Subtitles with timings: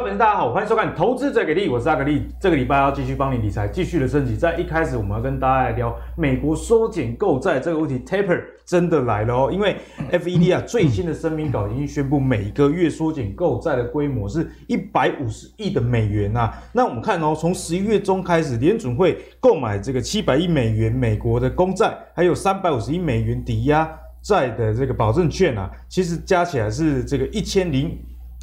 [0.00, 2.26] 位粉丝，大家好，欢迎收看《投资者给力》，我是阿格力。
[2.40, 4.34] 这个礼拜要继续帮你理财，继续的升级。
[4.34, 9.50] 在一开始，我们要跟大家来聊美国缩减购债这个问题，Taper 真的来了哦。
[9.52, 9.76] 因为
[10.10, 16.54] FED 啊最新的声明稿已经宣布，每个月缩减购债的规模是一百五十亿的美元啊。
[16.72, 23.86] 那我们看哦，从十一月中开始，联准会购买这个七百亿美元美国的公债，还有三百五十亿美元抵押
[24.22, 27.98] 债的这个保证券啊，其实加起来是这个一千零。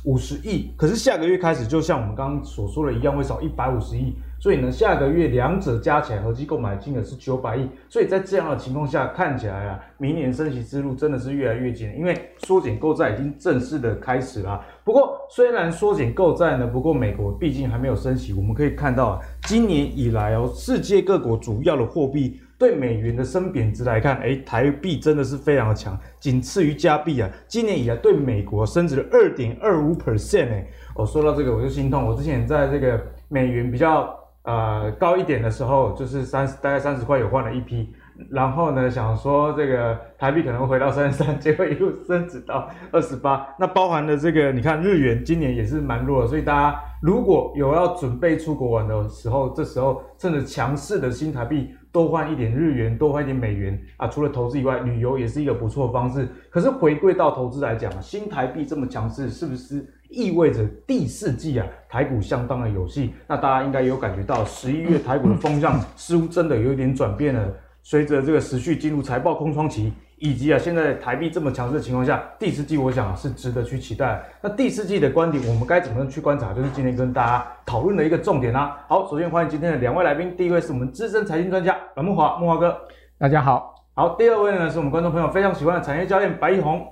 [0.08, 4.16] 五十亿，可是下个月开始，就像我们刚刚所说的一样，会少一百五十亿。
[4.40, 7.68] 所以呢，下个月两者加起来合计购买金额是九百亿。
[7.90, 14.64] 所以在这样的情况下，看起来啊，明年升息之路真的是越来越近，因为缩减购债已经正式的开始了。
[14.86, 18.32] 不过，虽然缩减购债呢，不过美国毕竟还没有升息。
[18.32, 22.40] 我们可以看到啊，今年以来哦，世界各国主要的货币。
[22.58, 27.30] 对美元的升贬值来看，诶，台币真的是非常的强，仅次于加币啊。
[27.48, 30.68] 今年以来对美国升值了二点二五 percent 诶。
[30.96, 32.06] 我说到这个我就心痛。
[32.08, 37.94] 我之前在这个美元比较呃高一点的时候，就是三十大概三十块有换了一批，
[38.32, 43.48] 然后呢想说这个台币可能会回到三十三，结果一路升值到二十八。
[43.60, 51.70] 那包含了这个你看日元今年也是蛮弱的，所以大家如果有要准备出国玩的时候，这时候趁着强势的新台币。
[51.92, 54.08] 多换一点日元，多换一点美元啊！
[54.08, 56.28] 除了投资以外，旅游也是一个不错的方式。
[56.50, 63.14] 可是回归到投资来讲啊，新台币这么强势，是不是意味着第四季啊台股相当的有戏？
[63.28, 67.54] 那大家应该有感觉到，十一月台股的风向似乎真的有一点转变了。
[67.84, 69.94] 随着这个时序进入财报空窗期。
[70.20, 74.24] 以及啊，现在台币这么强势的情况下，第四季我想是值得去期待。
[74.42, 76.54] 那第四季的观点，我们该怎么样去观察？
[76.54, 78.84] 就是今天跟大家讨论的一个重点啦。
[78.88, 82.76] 好，首先欢迎今天的两位来宾，第一位是我们资深财经专家阮木华，木华哥，
[83.20, 83.76] 大家好。
[83.94, 86.88] 好，第二位呢是我们观众朋友非常喜欢的产业教练白一红，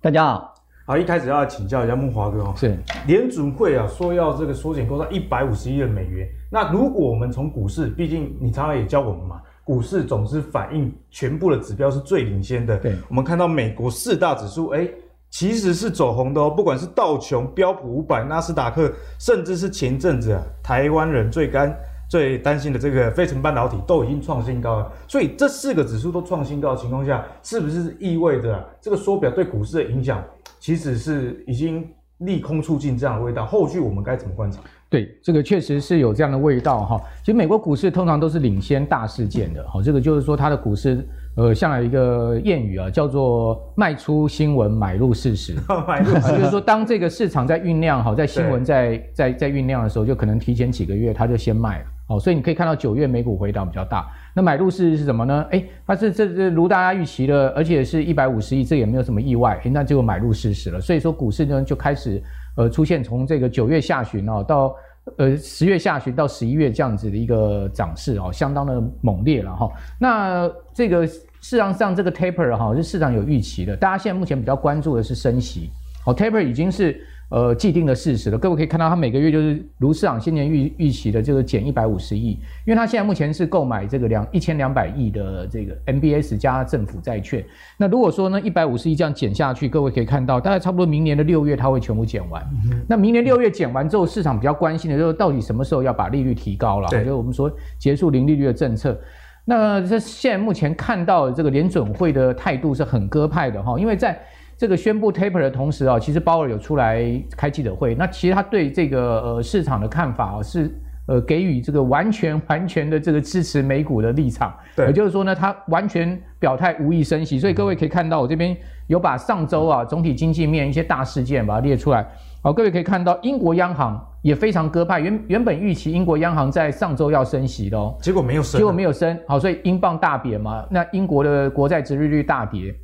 [0.00, 0.54] 大家好。
[0.86, 6.28] 好，一开始要请教一下木华哥哦，是联准会啊说要这个缩减购债一百五十亿的美元。
[6.48, 9.42] 那如果我们从股市，毕竟你常常也教我们嘛。
[9.68, 12.78] 股市总是反映全部的指标是最领先的。
[12.78, 14.88] 对，我们看到美国四大指数，哎，
[15.28, 16.48] 其实是走红的哦。
[16.48, 21.78] 不管是道琼、标普五百、纳斯达克，甚至是前阵子啊，台湾人最干
[22.08, 24.90] 最担心的这个费城半导体，都已经创新高了。
[25.06, 30.24] 所以这四个指数都创新高的情况下，是不是意味着啊，这个缩表对股市的影响
[30.58, 31.86] 其实是已经
[32.18, 33.46] 利空出尽这样的味道？
[33.46, 34.60] 后续我们该怎么观察？
[34.90, 37.00] 对，这个确实是有这样的味道哈。
[37.20, 45.54] 其实美国股市通常都是领先大事件的，好，这个就是说它的股市，呃，像有一个谚语啊，叫做卖出新闻，买入事实。
[45.86, 51.84] 买入就是说，当这个市场在酝酿，好，在新闻在在在酝酿的时候，就可能提前几个月，它就先卖了。
[52.08, 54.08] 好，所以你可以看到九月美股回档比较大。
[54.38, 55.44] 那买入事实是什么呢？
[55.50, 60.80] 诶，它是这这如大家预期的，而且是一百五十亿，这也没有什么意外，诶，那就买入事实了。
[60.80, 62.22] 所以说股市呢就开始。
[62.56, 64.74] 呃，出现从这个九月下旬哦，到
[65.16, 69.70] 呃十月下旬到十一月这样子的一个涨势哦，相当的猛烈了哈。
[69.98, 71.06] 那这个
[71.40, 75.70] 市场上这个 taper 哈，是市场有预期的，大家现在目前比较关注的是升息，
[76.04, 77.00] 哦，taper 已经是。
[77.30, 78.38] 呃，既定的事实了。
[78.38, 82.30] 各位可以看到，它每个月就是如市场先前预预期的，就是减一百五十亿，
[82.64, 87.44] 因为它现在目前是购买这个两一千两百亿的这个 MBS 加政府债券。
[87.76, 92.42] 那如果说呢，一百五十亿这样减下去，各位可以看到，大概差不多明年的六月它会全部减完。
[92.64, 96.88] 嗯、那明年六月减完之后，市场比较关心的就是到底什么时候要把利率提高了？
[96.88, 98.98] 对就是我们说结束零利率的政策。
[99.44, 104.18] 那这现在目前看到的这个联准会的态度是很鸽派的哈，因为在。
[104.58, 107.00] 这个宣布 taper 的同时啊，其实鲍尔有出来
[107.36, 107.94] 开记者会。
[107.94, 110.68] 那其实他对这个呃市场的看法啊，是
[111.06, 114.52] 呃给予这个完全完全的这个支持美股的立场。
[114.74, 117.38] 对，也就是说呢，他完全表态无意升息。
[117.38, 118.56] 所以各位可以看到，我这边
[118.88, 122.04] 有把上周啊总体经济面一些大事件把它列出来。
[122.42, 124.98] 好，各位可以看到，英国央行也非常鸽派。
[124.98, 129.16] 原原本预期英国央行在上周要升息的哦，结果没有升，结果没有升。
[129.28, 132.74] 好，所以英镑大贬嘛，那英国的国债殖利率大跌。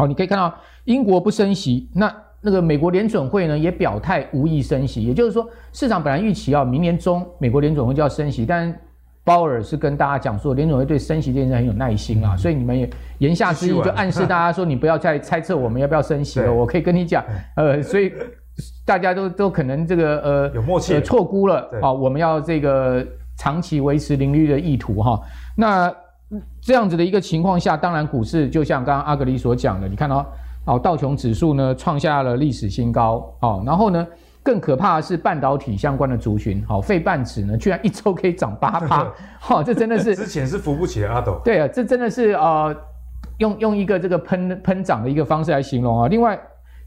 [0.00, 0.54] 好，你可以看到
[0.84, 2.10] 英国不升息，那
[2.40, 8.74] 那个美国联准会呢也表态无意升息，也就是说市场本来预期啊明年中美国联准会就要升息，但
[9.24, 12.88] 鲍尔是跟大家讲说联准会对升息这件事很有耐心啊，嗯、所以你们也
[13.18, 17.22] 言下之意就暗示大家说你不要再猜测我们要不要升息了，我可以跟你讲，
[17.56, 18.10] 呃，所以
[18.86, 23.06] 大家都都可能这个呃有默契错估了啊，我们要这个
[23.36, 25.20] 长期维持零利率的意图哈，
[25.54, 25.94] 那。
[26.60, 30.24] 这样子的一个情况下，当然股市就像刚刚阿格里所讲的，你看到
[30.64, 34.06] 哦，道琼指数呢创下了历史新高哦，然后呢
[34.42, 42.74] 更可怕的是半导体相关的族群，好、哦，费半指呢居然一周可以涨八趴，好、 哦，这真的是 之前是扶不起的阿斗，对啊，这真的是呃
[43.38, 46.08] 用用一个这个喷喷涨的一个方式来形容啊。
[46.08, 46.38] 另外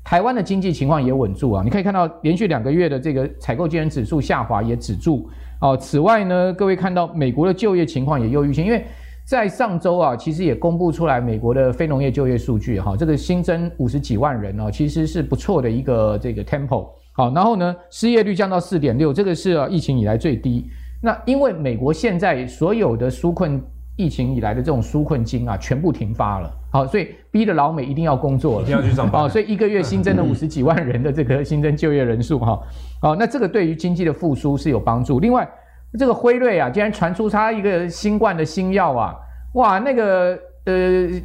[0.04, 5.30] 台湾的经济情况也稳住啊，你可以看到连续两个月的这个采购经理指数下滑也止住
[5.60, 5.76] 哦。
[5.76, 8.86] 此外呢，各位看到美国的就业情况也优于前，因为
[9.26, 16.90] 在上周啊，其实也公布出来美国的非农业就业数据哈，这个新增五十几万人哦，其实是不错的一个这个 tempo。
[17.14, 20.70] 好，然后呢，失业率降到四点六，这个是疫情以来最低。
[21.02, 23.62] 那因为美国现在所有的纾困
[23.96, 26.52] 疫情以来的这种纾困金啊，全部停发了。
[26.72, 29.30] 好，所以逼得老美一定要工作，一定要去上班。
[29.30, 32.60] 所以一个月新增了五十几万人的这个新增就业人数哈。
[33.00, 35.20] 好，那这个对于经济的复苏是有帮助。
[35.20, 35.48] 另外，
[35.98, 39.16] 这个辉瑞啊，竟然传出他一个新冠的新药啊，
[39.54, 40.40] 哇，那个。
[40.66, 40.74] 呃，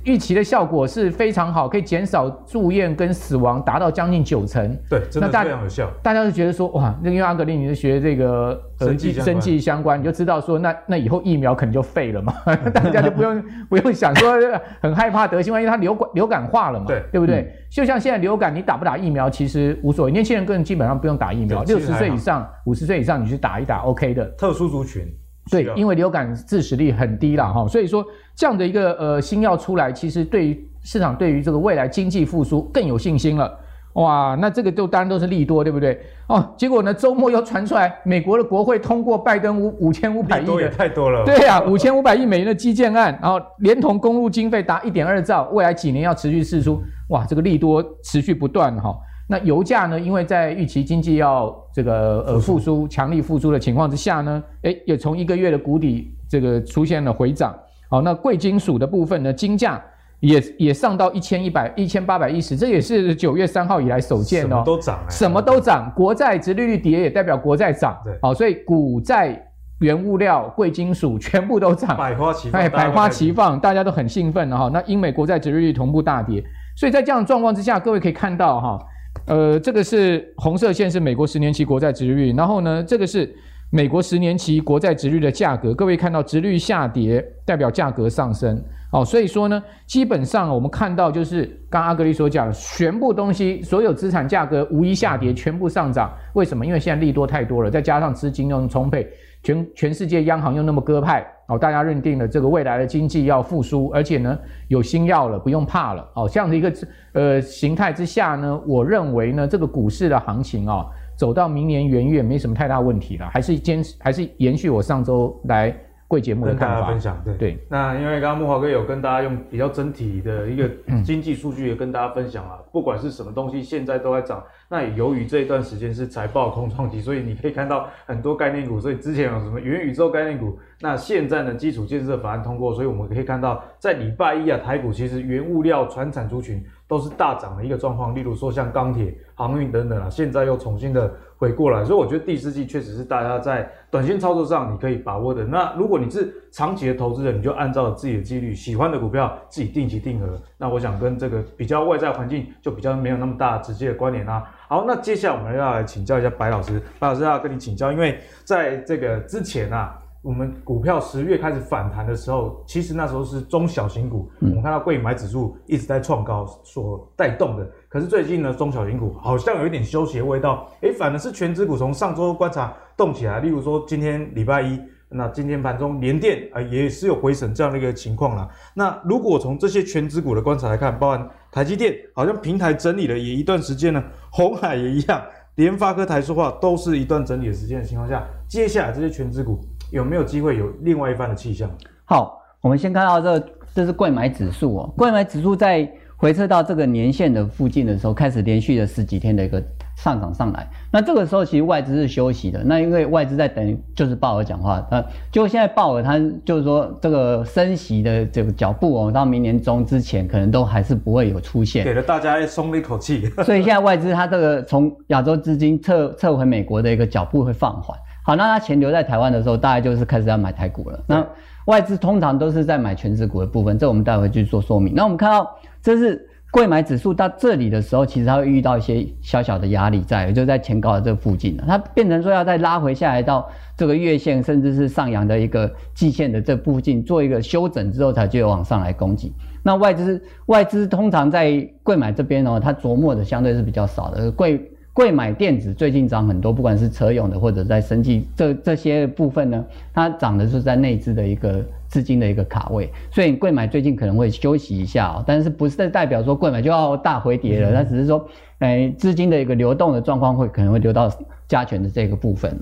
[0.02, 4.76] 预期的效果是非常好，可以减少住院跟死亡，达到将近九成。
[4.90, 5.88] 对，真的非常有效。
[6.02, 8.88] 大家就觉得说，哇，那因为阿格力你是学这个呃
[9.23, 12.35] 生技相关，你就知道说，那那以后疫苗可能就废了嘛，
[12.75, 14.37] 大家就不用不用想说
[14.81, 17.43] 很害怕得新冠，因为它流感流感化了嘛，对对不对？
[17.43, 24.25] 嗯、就像现在流感，你打不打疫苗其实无所谓，年轻人更基本上不用打疫苗，六十岁以上、五十岁以上你去打一打 OK 的。
[24.31, 25.06] 特殊族群。
[25.50, 28.05] 对，因为流感致死率很低了哈，所以说
[28.38, 33.52] 这样的一个呃新药出来，其实对于市场对于这个未来经济复苏更有信心了。
[33.94, 36.00] 哇，那这个都当然都是利多，对不对？
[36.29, 41.25] 哦，结果呢，周末又传出来，美国的国会通过拜登五五千五百亿的，多也太多了。
[41.25, 48.96] 对呀、啊，五千五百亿美元的基建案，然后连同公路经费达一点二兆，未来几年要持续释出，哇，这个利多持续不断哈。
[49.26, 49.99] 那油价呢？
[49.99, 57.52] 因为在预期经济要这个呃复苏、强力复苏的情况之下呢，诶，也从一个月的谷底这个出现了回涨。
[57.88, 59.82] 好，那贵金属的部分呢，金价
[60.20, 64.49] 也也上到一千一百一千八百一十，这也是九月三号以来首见哦。
[64.49, 65.93] 什么都涨，什么都涨。
[65.96, 67.96] 国债殖利率跌也代表国债涨。
[68.05, 69.40] 对，好，所以股债、
[69.81, 72.61] 原物料、贵金属全部都涨，百花齐放。
[72.61, 74.69] 哎，百花齐放，大家都很兴奋哈。
[74.73, 76.43] 那英美国债殖利率同步大跌，
[76.76, 78.79] 所以在这样的状况之下，各位可以看到哈。
[79.26, 83.35] 呃，这个是红色线是美国十年期国债殖利率，然后呢，这个是
[83.70, 85.75] 美国十年期国债殖率的价格。
[85.75, 88.62] 各位看到殖率下跌，代表价格上升。
[88.91, 96.11] 哦，所以说呢，基本上我们看到就是刚阿格力所讲的，全部东西所有资产价格无一下跌，全部上涨。
[96.32, 96.65] 为什么？
[96.65, 99.06] 因为现在利多太多了，再加上资金又充沛。
[99.41, 104.37] 全全世界央行又那么鸽派哦，大家认定了这个未来的经济要复苏，而且呢
[104.67, 106.29] 有新药了，不用怕了哦。
[106.29, 106.73] 这样的一个
[107.12, 110.87] 呃形态之下呢，我认为呢这个股市的行情啊，
[111.19, 115.76] 走到明年元月没什么太大问题了，还是坚持还是延续我上周来。
[116.11, 117.59] 贵节目的看法，跟大家分享，对对。
[117.69, 120.67] 那因为刚刚木华哥有跟大家用比较整体的一个
[121.05, 124.43] 经济数据也跟大家分享啊，不管是什么东西，现在都在涨。
[124.69, 128.79] 那也由于这一段时间是财报空窗期，所以你可以看到很多概念股。
[128.79, 138.15] 所以之前有什么元宇宙概念股，那现在呢基础建设法案通过，所以我们可以看到在礼拜一啊，台股其实原物料、传产族群都是大涨的一个状况。
[138.15, 141.12] 例如说像钢铁、航运等等啊，现在又重新的。
[141.38, 145.44] 回过来，所以我觉得第四季确实是大家在短线操作上你可以把握的。
[145.44, 150.37] 那如果你是长期的投资人，你就按照自己的纪律，喜欢的股票自己定期定额。
[150.56, 154.44] 那我想跟这个比较外在环境就比较没有那么大直接的关联啦。
[154.69, 159.99] 好，那接下来我们要来请教一下白老师，白老师要跟你请教，因为在这个之前啊。
[160.20, 167.64] 我们股票十月开始反弹的时候，其实那时候是中小型股，我们看到贵买指数一直在创高所带动的。
[167.88, 173.38] 可是最近呢，中小型股好像有一点休息的味道，诶，反而是全指股从上周观察动起来。
[173.38, 174.78] 例如说今天礼拜一，
[175.09, 178.49] 那今天盘中联电啊也是有回审这样的一个情况啦。
[178.75, 185.23] 那如果从这些权值股的观察来看，包含台积电好像平台整理了也一段时间呢，红海也一样，
[185.57, 189.59] 联发科、台塑化都是一段整理的时间的情况下，接下来这些权值股。
[189.91, 191.71] 有没有机会有另外一番的气象？
[192.05, 194.95] 好，我们先看到这个，这是柜买指数哦。
[194.95, 199.65] 柜买指数在回撤到这个年线的附近的时候，开始连续了十几天的一个
[199.99, 200.64] 上涨上来。
[200.93, 204.87] 那这个时候其实外资是休息的，那因为外资在等，就是鲍尔讲话。
[204.90, 213.26] 那就现在鲍尔他就是说，这个升息的这个脚步哦，到明年中之前，可能都还是不会有出现，给了大家松了一口气。
[213.45, 217.99] 所以现在外资它这个从亚洲资金撤撤回美国的一个脚步会放缓。
[218.23, 221.00] 好，那他钱留在台湾的时候，大概就是开始要买台股了。
[221.07, 221.26] 那
[221.64, 224.95] 外资通常都是在买权值股的部分，这我们待会去做说明。
[224.95, 225.50] 那我们看到
[225.83, 231.64] 这是柜买指数到这里的时候，其实它会遇到一些小小的压力在，就在前高的这附近了。
[231.67, 239.33] 它变成说要再拉回下来到这个月线，甚至是上扬的一个季线的这附近做一个修整之后，才就有往上来攻击。
[239.62, 258.28] 那外资外资通常在贵买这边哦，它琢磨的相对是比较少的贵贵买电子最近涨很多，不管是车用的或者在生技这这些部分呢，它涨的是在内资的一个资金的一个卡位，所以贵买最近可能会休息一下哦，但是不是代表说贵买就要大回跌了，它只是说，
[258.59, 261.11] 哎，资金的一个流动的状况会可能会流到
[261.49, 262.57] 加权的这个部分。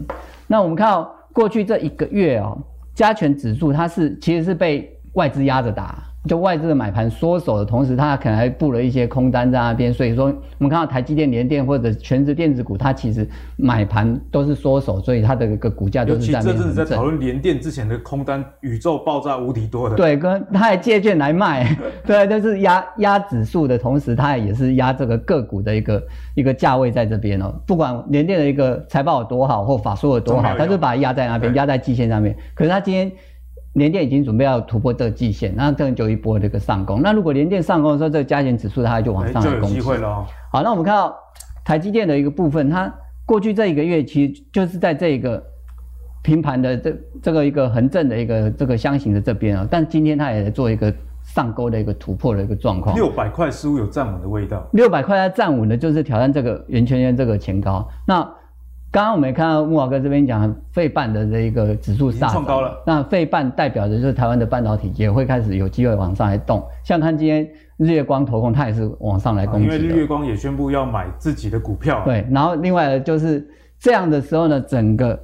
[0.47, 2.57] 那我们看到过去这一个月哦，
[2.95, 6.03] 加权指数它是其实是被外资压着打。
[6.27, 26.03] 就外资的买盘缩手的同时，它可能还布了一些空单在那边，所以说我们看到台积电、联电或者全职电子股，它其实买盘都是缩手，所以它的一个股价都是在这阵子在讨论联电之前的空单宇宙爆炸无敌多的，对，跟它还借券来卖， 对，就是压压指数的同时，它也是压这个个股的一个
[26.35, 27.55] 一个价位在这边哦。
[27.67, 32.37] 不管联电的一个财报有多好或法说有多好，它就把它压在那边，压在季线上面。
[32.55, 33.11] 可是它今天。
[33.77, 37.03] 联电已经准备要突破这个季线，那这就一波这个上攻。
[37.03, 39.75] 那如果联电上攻的时候，这个加权指数它就往上来攻击。
[39.75, 40.25] 就有机会了哦。
[40.51, 41.15] 好，那我们看到
[41.63, 42.93] 台积电的一个部分，它
[43.27, 45.43] 过去这一个月其实就是在这个
[46.23, 50.91] 平盘的这这个一个横正的一个这个箱型的这边啊，但今天它也在做一个
[51.23, 52.97] 上钩的一个突破的一个状况。
[52.97, 54.67] 六百块似乎有站稳的味道。
[54.73, 57.87] 六百块它站稳的就是挑战这个圆圈圈这个前高。
[58.07, 58.27] 那
[58.97, 66.67] 刚刚我们看到慕驊哥这边讲费半的这一个指数上创高了，那费半代表的就是台湾的半导体也会开始有机会往上来动。
[66.83, 72.01] 像看今天日月光投控，它也是往上来攻击，因为日月光也宣布要买自己的股票。
[72.07, 73.47] 对，然后另外就是
[73.79, 75.21] 这样的时候呢，整个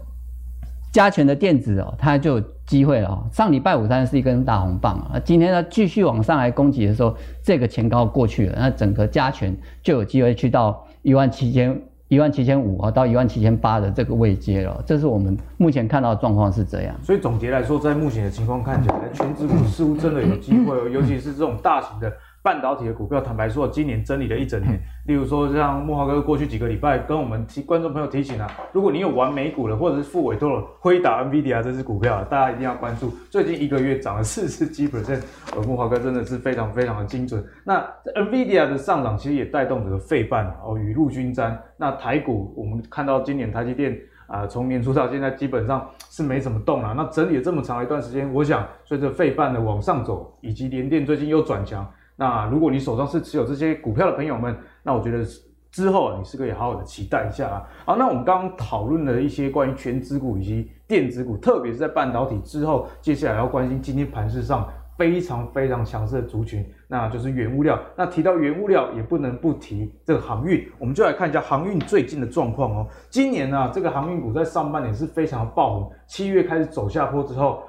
[0.92, 3.24] 加权的电子哦，它就有机会了哦。
[3.32, 11.80] 上礼拜五三是一根大红棒啊，今天呢继续往上来攻击的时候，这个前高过去了，那整个加权就有机会去到一万七千。
[12.12, 16.94] 一万七千五啊，到一万七千八的这个位阶了，这是我们目前看到的状况是这样。
[17.02, 22.12] 所以总结来说，在目前的情况看起来，全职股似乎真的有机会，尤其是这种大型的。
[22.42, 24.76] 半导体的股票，坦白说，今年整理了一整年。
[25.06, 33.10] 例如说，像木华哥过去几个礼拜跟我们提观众朋友提醒啊，如果你有玩美股的，或者是付委托了辉达、NVIDIA 这支股票，大家一定要关注。
[33.30, 35.22] 最近一个月涨了四十几 percent，
[35.54, 37.44] 呃，木华哥真的是非常非常的精准。
[37.64, 37.80] 那
[38.16, 41.56] NVIDIA 的上涨其实也带动这个费半哦，雨露均沾。
[41.76, 43.96] 那台股我们看到今年台积电
[44.26, 46.92] 啊，从年初到现在基本上是没怎么动了。
[46.96, 51.88] 那整理了这么长一段时间，我想随着费半的往上走，以及联电最近又转强。
[52.16, 55.24] 那如果你手上是持有这些股票的朋友们，那我觉得
[55.70, 57.62] 之后你是可以好好的期待一下啊。
[57.86, 67.80] 好，那我们刚刚讨论了一些关于权值股以及电子股，特别是在半导体之后，接下来要关心今天盘势上非常非常强势的族群，那就是原物料。
[67.96, 72.86] 那提到原物料，也不能不提这个航运，我们就来看一下航运最近的状况哦。
[73.08, 77.62] 今年呢、啊，这个航运股在上半年是非常爆红，七月开始走下坡之后。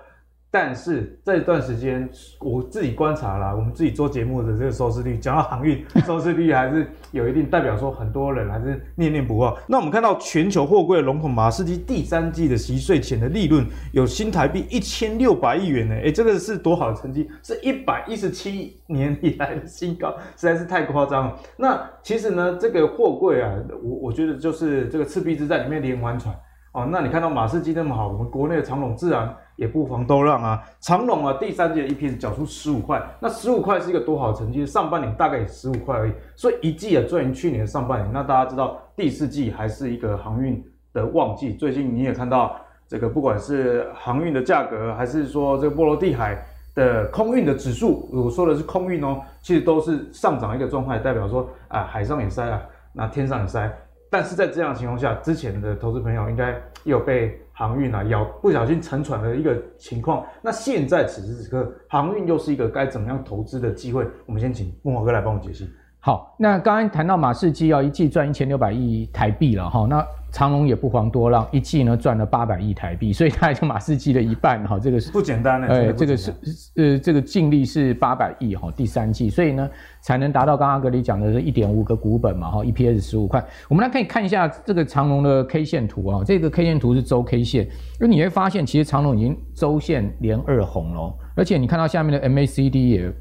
[0.53, 2.07] 但是这段时间，
[2.39, 9.57] 我自己观察啦，我们自己做节目的这个收视率，讲到航运收视率还是有一定代表，说很多人还是念念不忘。
[9.67, 21.39] 那我们看到全球货柜的龙头马士基第三季的息税前的利润有新台币一千六百亿元呢，诶，这个是多好的成绩，是一百一十七年以来的新高，实在是太夸张了。
[21.57, 26.31] 那其实呢，这个货柜啊，我我觉得就是这个赤壁之战里面连环船
[26.73, 29.33] 哦，那你看到马士基那么好，我们国内的长隆自然。
[29.55, 38.11] 也不妨都让啊，长隆啊，第三季的 EPS 缴出十五块，那十五块是一个多好的成绩，上半年大概也十五块而已，所以一季啊赚赢去年的上半年。
[38.11, 40.59] 那大家知道第四季还是一个航运
[40.91, 42.55] 的旺季，最近你也看到
[42.87, 52.59] 这个不管是航运的价格，还是说这个波罗的海的空运的指数，我说的是空运哦，其实都是上涨一个状态，代表说啊海上也塞啊，
[52.91, 53.71] 那天上也塞。
[54.13, 56.51] 但是在这样的情况下，之前的投资朋友应该
[56.84, 60.24] 也有被航运啊咬不小心沉船的一个情况。
[60.39, 64.05] 那现在此时此刻，航运又是一个该怎么样投资的机会？
[64.27, 65.67] 我们先请孟华哥来帮我解析。
[66.00, 75.67] 好，那刚刚谈到马士基要一季赚一千六百亿台币了哈，那长荣也不遑多让，一季呢赚了八百亿台币，所以它也就马士基的一半哈，这个是不简单的。
[75.67, 76.33] 哎，这个是
[76.75, 79.69] 呃这个净利是八百亿哈，第三季，所以呢
[80.01, 83.45] 才能达到刚刚阿格里讲的这一点五个股本嘛哈，EPS 十五块。
[83.69, 93.13] 我们来可以看一下这个长荣的 K 线图啊，这个 K 线图是周 K 线，那你会发现其实长荣已经周线连二红了，而且你看到下面的 MACD 也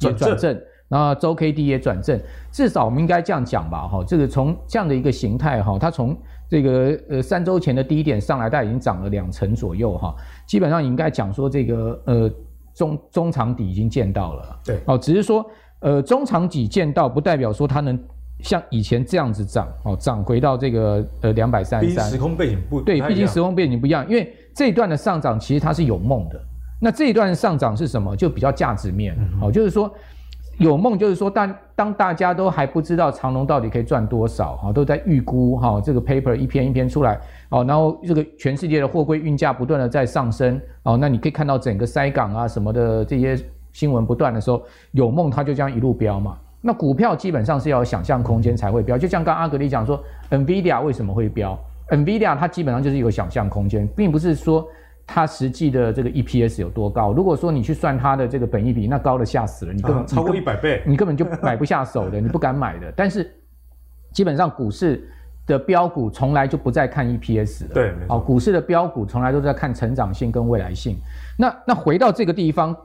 [0.00, 0.60] 也转正。
[0.88, 2.20] 那周 K D 也转正，
[2.52, 6.16] 至少我们应该这样讲吧，哈，这个从这样的一个形态，哈，它从
[6.48, 10.14] 这个呃三周前的低点上来，它已经涨了两成左右，哈，
[10.46, 12.30] 基本上应该讲说这个呃
[12.72, 15.44] 中中长底已经见到了，对，哦，只是说
[15.80, 17.98] 呃中长底见到，不代表说它能
[18.38, 26.40] 像以前这样子涨，哦，涨回到这个呃两百三十三，时空背景不对，毕竟时空背景不一样，因为这一段的上涨其实它是有梦的，
[26.80, 28.14] 那这一段上涨是什么？
[28.14, 29.92] 就比较价值面，哦，就是说。
[30.58, 37.20] 有梦就是说，当当大家都还不知道长隆到底可以赚多少哈，都在预估哈，这个 paper 一篇一篇出来
[37.50, 43.38] 哦，然后这个全世界的货柜运价不断的在上升哦，那你可以看到整个塞港啊什么的这些
[43.72, 46.38] 新闻不断的时候，有梦它就这样一路飙嘛。
[46.62, 51.58] 那股票基本上是要想象空间才会飙，就像刚阿格力讲说，NVIDIA 为什么会飙
[51.90, 54.66] ？NVIDIA 它基本上就是一个想象空间，并不是说。
[55.06, 57.12] 它实际的这个 EPS 有多高？
[57.12, 62.92] 如果说你去算它的这个本益比，那高的吓死了，你根本、啊、超过一百倍， 你根本就买不下手的， 你不敢买的。
[62.96, 63.32] 但是
[64.12, 65.08] 基本上股市
[65.46, 68.18] 的标股从来就不再看 EPS 了，对，没错。
[68.18, 70.96] 股市的标股从来都在看成长性跟未来性。
[71.38, 72.76] 那那回到这个地方，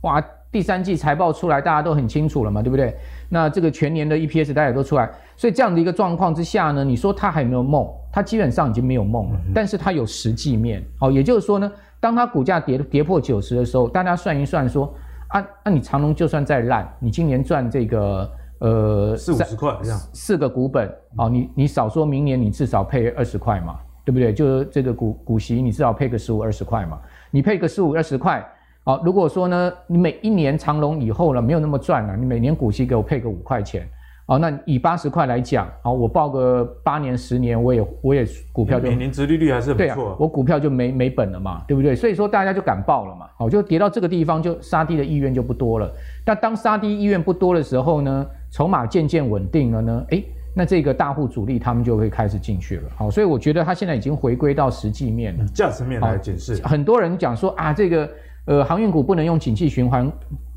[0.00, 0.20] 哇，
[0.50, 2.96] 第三季财报出来，大家都很清楚了嘛，对不对？
[3.28, 7.86] 那这个全年的 EPS 大家也都出来，所以这样的一个状况之下呢，你说它还有没有梦？
[8.18, 10.84] 它基本上已经没有梦了，但是它有实际面。
[10.98, 11.70] 好，也就是说呢，
[12.00, 14.92] 当它股价跌跌破九十的时候，大家算一算说，
[15.28, 24.34] 啊，那、啊、你长隆就算再烂，你今年赚这个呃四五十块这样，四个股本，好，你你少说明年你至少配二十块嘛，对不对？
[24.34, 26.98] 就是这个股股息你至少配个十五二十块嘛，
[27.30, 28.44] 你配个十五二十块。
[28.82, 33.88] 好，如果说呢，你每一年长隆以后呢没有那么赚了，你每年股息给我配个五块钱，
[34.28, 41.96] 好，那以八十块来讲，好，我报个八年十年，我也我也股票就每年殖利率还是很不错，啊，我股票就没没本了嘛，对不对？
[41.96, 45.90] 所以说大家就敢报了嘛，好，就跌到这个地方就杀低的意愿就不多了。
[46.26, 50.22] 但当杀低意愿不多的时候呢，筹码渐渐稳定了呢，诶，
[50.54, 52.82] 那这个大户主力他们就会开始进去了。
[52.96, 56.60] 好，所以我觉得它现在已经回归到实际面了，价值面来解释。
[56.66, 58.06] 很多人讲说啊，这个。
[58.44, 60.10] 呃，航运股不能用景气循环，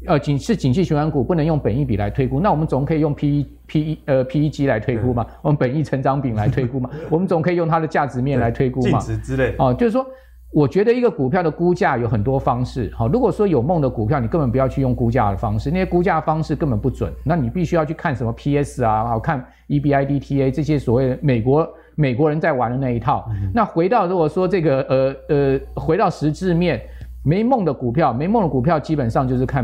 [0.08, 9.54] 呃，景是景气循环股不能用本益比来推估，那我们总可以用 P E P E 呃 P E G 来推估嘛，我们本益成长比来推估嘛， 我们总可以用它的价值面来推估嘛，净值之类。
[9.60, 10.04] 哦，就是说，
[10.52, 12.92] 我觉得一个股票的估价有很多方式。
[12.96, 17.14] 好，如果说有梦的股票，你根本不要去用估价的方式，那些估价方式根本不准。
[17.24, 23.30] 那你必须要去看什么 P S 啊，好看 E B I D T A 这些所谓的美国美国人在玩的那一套。
[23.30, 26.82] 嗯、那回到如果说这个呃呃，回到实质面。
[27.24, 29.64] 没梦的股票，没梦的股票基本上就是看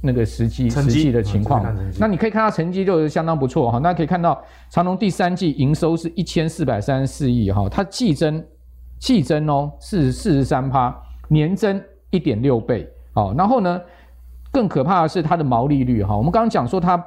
[0.00, 1.64] 那个实际绩实际的情况。
[1.98, 3.78] 那你可以看到成绩就是相当不错哈。
[3.78, 8.44] 那可以看到长隆第三季营收是一千四百三十四亿哈，它季增
[8.98, 10.94] 季增哦是四十三趴，
[11.28, 12.88] 年增一点六倍。
[13.12, 13.80] 好，然后呢，
[14.50, 16.16] 更可怕的是它的毛利率哈。
[16.16, 17.02] 我们刚刚讲说它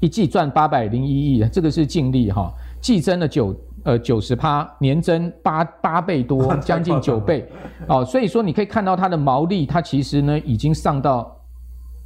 [0.00, 3.54] 一季赚八百零一亿，这个是净利哈，季增了九。
[3.84, 7.48] 呃，九十趴，年增八八倍多， 将近九倍，
[7.86, 11.35] 哦，所以说你可以看到它的毛利，它其实呢已经上到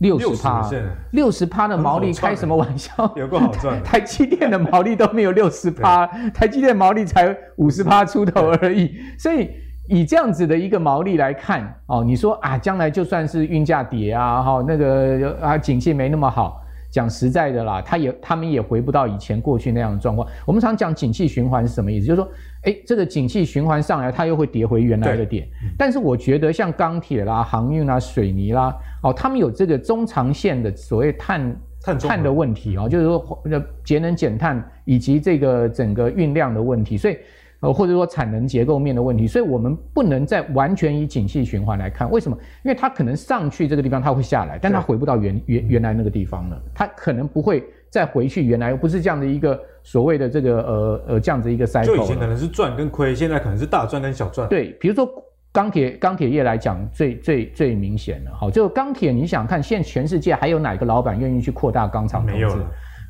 [0.01, 0.71] 六十趴，
[1.13, 3.11] 六十趴的毛利，开什么玩笑？
[3.17, 9.51] 有个好赚， 台积电的毛利都没有六十趴，台积电毛利才五十趴出头而已，所以
[9.89, 16.61] 以这样子的一个毛利来看，哦，你说啊，将来就算是运价跌啊，哈，那个啊，景气没那么好。
[16.91, 20.27] 讲实在的啦，他也他们也回不到以前过去那样的状况。
[20.47, 22.07] 我们常讲景气循环是什么意思？
[22.07, 22.29] 就是说，
[22.65, 25.47] 哎，这个景气循环上来，它又会跌回原来的点。
[25.63, 33.41] 嗯、但是我觉得像钢铁啦、航运啦、水泥啦，哦，他们有这个中长线的所谓碳碳碳的问题哦，就是说
[33.85, 37.17] 节能减碳以及这个整个运量的问题，所以。
[37.61, 42.11] 呃，或者说产能结构面的问题，所以我们不能再完全以景气循环来看。
[42.11, 42.37] 为什么？
[42.65, 46.59] 因为它可能上去这个地方它会下来，但它回不到原原原来那个地方了。
[46.75, 51.85] 它可能不会再回去原来，不是这样的一个所谓的这个呃呃这样子一个 cycle。
[51.85, 54.49] 就以前可能是赚跟亏，现在可能是大赚跟小赚。
[54.49, 55.07] 对，比如说
[55.53, 62.35] 钢铁钢铁业来讲，最最最明显的，好，就钢铁，你想看现在全世界还有哪个老板愿意去扩大钢厂投资？
[62.37, 62.67] 没有了。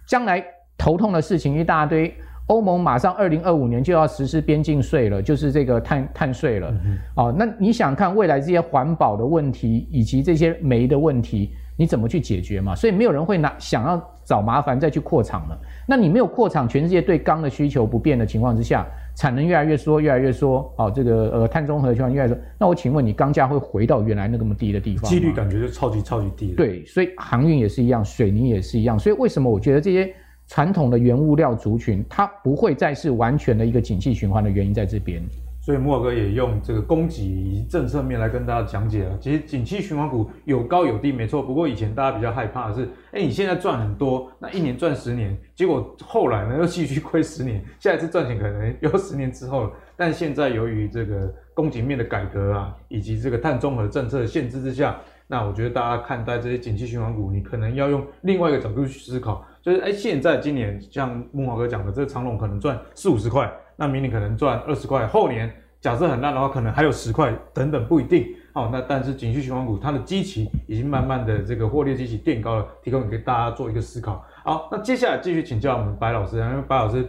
[0.08, 0.44] 将来
[0.76, 2.12] 头痛的事情一大堆。
[2.50, 6.68] 欧盟马上二零二五年就要实施边境税了，就是这个碳碳税了。
[6.84, 12.74] 嗯、哦，那你想看未来这些环保的问题以及这些煤的问题，你怎么去解决嘛？
[12.74, 15.56] 所以没有人会拿想要找麻烦再去扩厂了。
[15.86, 18.84] 那你没有扩厂，全世界对钢的需求不变的情况之下，
[19.14, 20.68] 产能越来越缩，越来越缩。
[20.76, 22.40] 哦，这个呃碳中和的情况越来越缩。
[22.58, 25.08] 那我请问你，钢价会回到原来那么低的地方？
[25.08, 26.52] 几率感觉就超级超级低。
[26.56, 28.98] 对，所以航运也是一样，水泥也是一样。
[28.98, 30.12] 所以为什么我觉得这些？
[30.50, 35.22] 传统的原物料族群，它不会再是完全的一个景气循环的原因在这边。
[35.60, 39.16] 所以莫哥也用这个供给以及政策面来跟大家讲解了。
[39.20, 41.40] 其实景气循环股有高有低，没错。
[41.40, 49.70] 不过以前大家比较害怕的是，哎，你现在赚很多，那一年赚十年，结果后来呢又继续亏十年，下一次赚钱可能又十年之后了。
[49.96, 59.44] 但现在由于这个供给面的改革啊，以及这个碳中和政策的限制之下，那我觉得大家看待这些景气循环股，你可能要用另外一个角度去思考。
[59.62, 68.26] 就是哎，现在今年像木华哥讲的，这个长龙可能赚四五十块，那明年可能赚二十块，后年假设很烂的话，可能还有十块等等，不一定。
[68.52, 74.24] 好，那但是景区循环股它的基期已经慢慢的这个获利基期垫高了，提供给大家做一个思考。
[74.44, 77.08] 好，那接下来继续请教我们白老师，因为白老师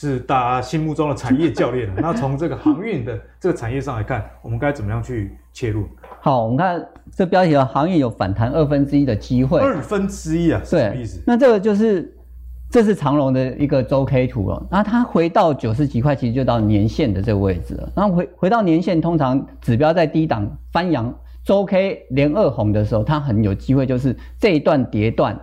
[0.00, 1.92] 是大家心目中的产业教练。
[1.98, 5.88] 那从这个航运的这个产业上来看，我们该怎么样去切入？
[6.20, 9.58] 好，我们看这标题啊，航运有反弹二分之一的机会。
[9.58, 11.20] 二分之一啊，是什么意思？
[11.26, 12.14] 那这个就是。
[12.70, 17.90] 这是长龙的一个周 K 图了，那它回到九十几块，其实就到年线的这个位置了。
[17.96, 21.10] 然后回回到年线，通常指标在低档翻扬
[21.42, 25.34] 周 K 连二红的时候，它很有机会就是这一段跌段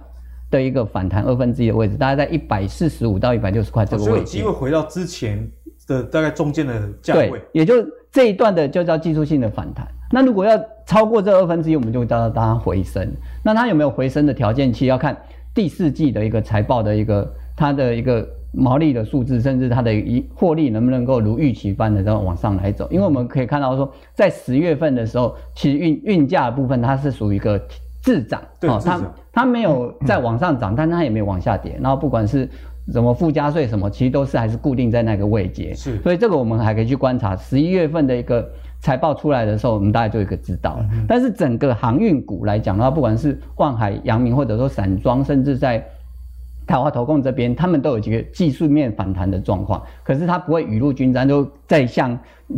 [0.56, 4.15] 的一个反弹二分之一的位置，大概在一百四十五到一百六十块这个位置。
[4.15, 5.46] 哦、有机会回到之前
[5.88, 7.30] 的大概中间的价位。
[7.30, 7.74] 对，也就
[8.12, 9.88] 这一段的就叫技术性的反弹。
[10.12, 13.12] 那如果要超过这二分之一，我们就会叫它回升。
[13.44, 14.72] 那它有没有回升的条件？
[14.72, 15.18] 其实要看。
[15.54, 22.86] 第四季的一个财报的一个它的一个毛利的数字，甚至它的一获利能不能够如预期般的这样往上来走？
[22.91, 27.58] 因为我们可以看到说，在十月份的时候，其实运运价的部分它是属于一个
[28.04, 29.02] 滞涨，对，哦，它
[29.36, 31.78] 它没有在往上涨，但它也没有往下跌。
[31.82, 32.50] 然后不管是
[32.91, 35.74] 什么附加税什么，其实都是还是固定在那个位阶。
[35.74, 40.80] 是，所以这个我们还可以去观察十一月份的一个财报出来的时候，我们大概就可以知道。
[41.06, 45.86] 但是整个航运股来讲的话，不管是万海、阳明，或者说散装，甚至在
[46.65, 52.17] 台华投控这边，他们都有几个技术面反弹的状况，可是它不会雨露均沾，就再像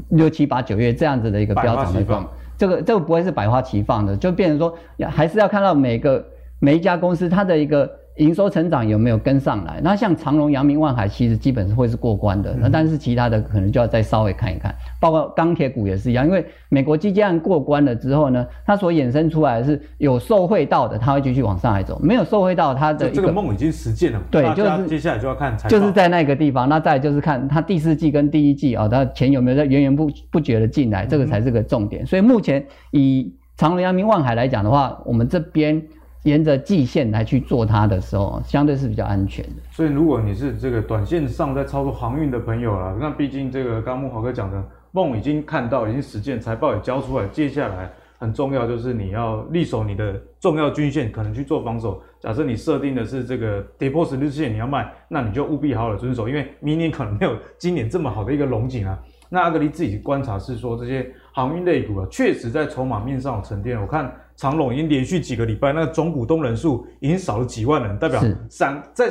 [0.10, 4.74] 六七八九月这样子的一个飙涨的状况，这个这个不会是百花齐放的，就变成说，
[5.10, 6.26] 还是要看到每个
[6.60, 7.90] 每一家公司它的一个。
[8.18, 9.80] 营收成长有没有跟上来？
[9.84, 12.52] 那像长荣、阳明、万海，其实基本是会是过关的。
[12.60, 16.26] 那但是其他的可能就要再稍微看一看，包括钢铁股也是一样。
[16.26, 24.20] 因为美国基建案过关了之后呢，它所衍生出来的是有受惠到的，它会继续往上来走；没有受惠到它的这个梦已经实现了。
[24.32, 26.68] 对，就是接下来就要看财，就是在那个地方。
[26.68, 32.04] 那再来就是看它第四季跟第一季啊，它钱有没有在源源不不绝的进来，这个才是个重点。
[32.04, 35.80] 所以目前以长荣、阳明、万海来讲的话，我们这边。
[36.24, 39.62] 沿着季线来去做它的时候，相对是比较安全的。
[39.72, 52.02] 所以，如果你是这个短线上在操作航运的朋友啦，那毕竟这个刚木华哥讲的梦已经看到，已经实践，财报也交出来，接下来很重要就是你要立守你的重要均线，可能去做防守。
[52.20, 58.98] 假设你设定的是这个跌破十日线你要卖，那你就务必好好的遵守，因为明年可能没有今年这么好的一个龙景啊。
[59.30, 61.06] 那阿格力自己观察是说，这些
[61.38, 63.80] 航运类股啊，确实在筹码面上有沉淀。
[63.80, 64.12] 我看。
[64.40, 69.10] 长隆已经连续几个礼拜，那个总股东人数已经少了几万人，代表散在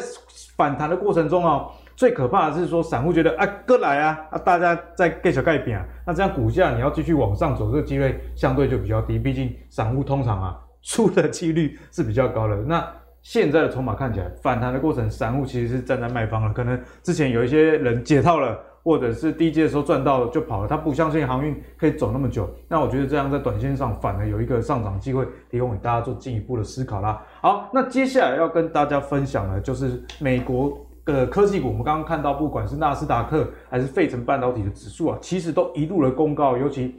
[0.56, 12.54] 反弹的过程中啊，最可怕的是说散户觉得啊，哥来啊，啊大家在盖小盖饼啊，那这样股价你要继续往上走，这个机会相对就比较低，毕竟散户通常啊出的几率是比较高的。
[12.58, 12.88] 那
[13.20, 18.56] 现在的筹码看起来反弹的过程，散户其实是站在卖方了，可能之前有一些人解套了。
[18.86, 22.48] 或者是低阶的时候赚到了就跑了，他不相信航运可以走那么久。
[22.68, 27.20] 那我觉得这样在短线上反而有一个上涨机会，提供给大家做进一步的思考啦。
[27.40, 31.66] 好，那接下来要跟大家分享的，就是美国的科技股。
[31.66, 36.94] 我们刚刚看到，不管是纳斯达克还是费城半导体的指数啊，其实都一度的公告，尤其。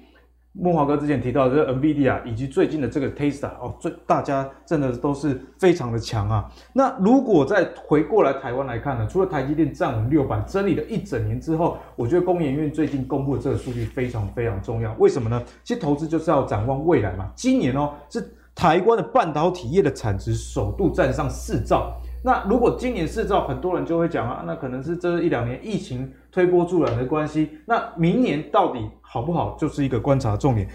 [0.59, 6.49] 慕驊哥之前提到的这个 NVIDIA 以及最近的这个 Tesla 哦，最大家真的都是非常的强啊。
[6.73, 14.93] 那如果再回过来台湾来看呢，除了台积电站稳六百，整理了一整年之后，我觉得工研院最近公布的这个数据非常非常重要。
[14.97, 15.41] 为什么呢？
[15.63, 17.31] 其实投资就是要展望未来嘛。
[17.35, 21.93] 今年哦，是台湾的半导体业的产值首度站上四兆。
[22.23, 27.51] 那如果今年四兆，很多人就会讲啊，那可能是这一两年疫情推波助澜的关系。
[27.65, 30.67] 那明年到底好不好，就是一个观察重点。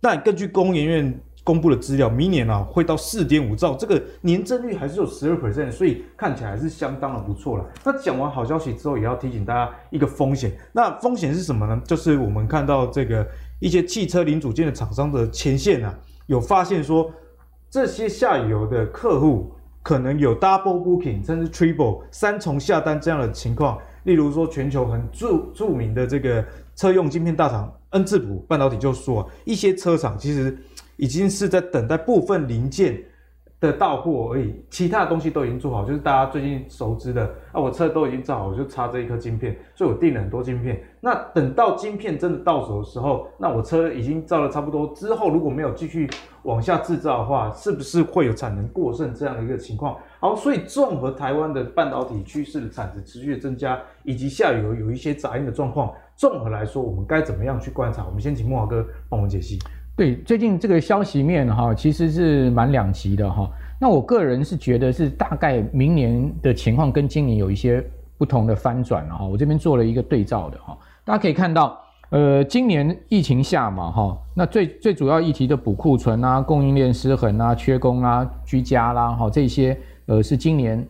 [0.00, 7.66] 那根据工研院公布的资料，明年啊会到四点五兆，这个年增率还是有十二 percent，所以看起来还是相当的不错了。
[7.82, 10.52] 那讲完好消息之后，也要提醒大家一个风险。
[10.72, 11.80] 那风险是什么呢？
[11.84, 13.26] 就是我们看到这个
[13.58, 17.10] 一些汽车零组件的厂商的前线啊，有发现说
[17.70, 19.52] 这些下游的客户。
[19.82, 23.78] 可能有 double booking，甚至 triple 三重下单这样的情况。
[24.04, 30.56] 例如说，全球很著著名的这个车用晶片大厂恩智浦半导体就说，一些车厂其实
[30.96, 33.02] 已经是在等待部分零件
[33.60, 40.82] 的到货而已，其他的东西都已经做好，就是大家最近熟知的啊，我车都已经造好，我就差这一颗晶片，所以我订了很多晶片。
[40.98, 46.08] 那等到晶片真的到手的时候，那我车已经造了差不多之后，如果没有继续
[46.44, 49.94] 往下制造的话，是不是会有产能过剩这样的一个情况？
[50.20, 58.06] 好，所以综合台湾的半导体趋势的产值持续的增加，以及下游有一些杂音的状况，综合来说，我们该怎么样去观察？
[58.06, 59.58] 我们先请慕驊哥帮我们解析。
[60.00, 63.46] 对，最近这个消息面哈，其实是蛮两极的哈。
[63.78, 67.84] 那我个人是觉得是大概明年的情况跟今年有一些
[68.16, 69.26] 不同的翻转了哈。
[69.26, 80.82] 我这边做了一个对照的哈，大家可以看到，呃，今年疫情下嘛，哈，那最最主要议题的补库存啊、供应链失衡啊、缺工啊、居家啦，哈，这些呃是今年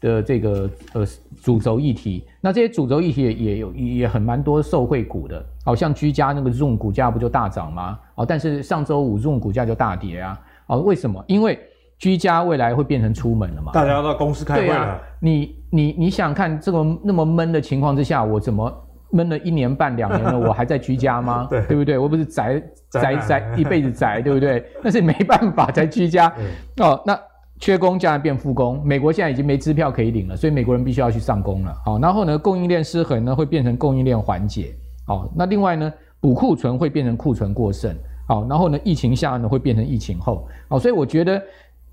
[0.00, 1.06] 的这个呃
[1.40, 2.24] 主轴议题。
[2.40, 7.96] 那这些主轴议题也也有也很蛮多受惠股的，好像居家那个 Zoom 股价不就大涨吗？
[8.16, 10.38] 哦，但是上周五 Zoom 股价就大跌啊。
[10.66, 11.24] 哦，为什么？
[11.28, 11.58] 因为
[11.98, 13.72] 居家未来会变成出门了嘛？
[13.72, 14.74] 大家要到公司开会了。
[14.76, 18.82] 啊、你你你想看这个那么闷的情况之下，我怎么？
[19.12, 21.46] 闷了一年半两年了，我还在居家吗？
[21.48, 21.96] 对，对不对？
[21.96, 24.62] 我不是宅 宅宅一辈子宅，对不对？
[24.82, 26.30] 那是没办法在居家
[26.82, 27.00] 哦。
[27.06, 27.18] 那
[27.60, 31.72] 缺工将来变复工，美国现在已经没支票可以领了，所以美国人必须要去上工了。
[31.84, 34.74] 好，然后呢，供应链失衡呢会变成供应链缓解。
[35.06, 37.94] 好，那另外呢，补库存会变成库存过剩。
[38.26, 40.46] 好，然后呢，疫情下呢会变成疫情后。
[40.68, 41.42] 好，所以我觉得。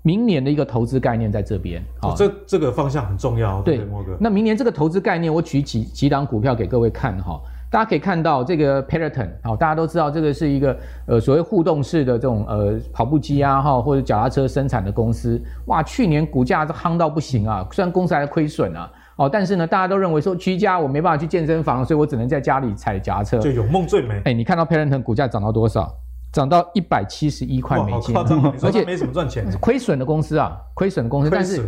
[0.06, 3.62] 明年的一个投资概念在这边，哦，这这个方向很重要。
[3.62, 7.40] 对，莫哥，那明年这个投资概念，我举几几档股票给各位看哈。
[7.70, 15.42] 大家可以看到这个 Peloton，好，大家都知道这个是一个呃所谓互动式的这种呃跑步机啊哈，或者脚踏车生产的公司。
[15.68, 23.38] 哇，去年股价是夯到不行啊，虽然公司还亏损啊，哦，但是呢，大家都认为说居家我没办法去健身房，所以我只能在家里踩脚踏车。
[23.38, 24.20] 就有梦最美。
[24.24, 25.94] 哎，你看到 Peloton 股价涨到多少？
[26.32, 28.12] 涨到一百七十一块美金，
[28.60, 31.30] 而且没什么赚钱，亏损的公司啊，亏损的公司。
[31.30, 31.62] 但是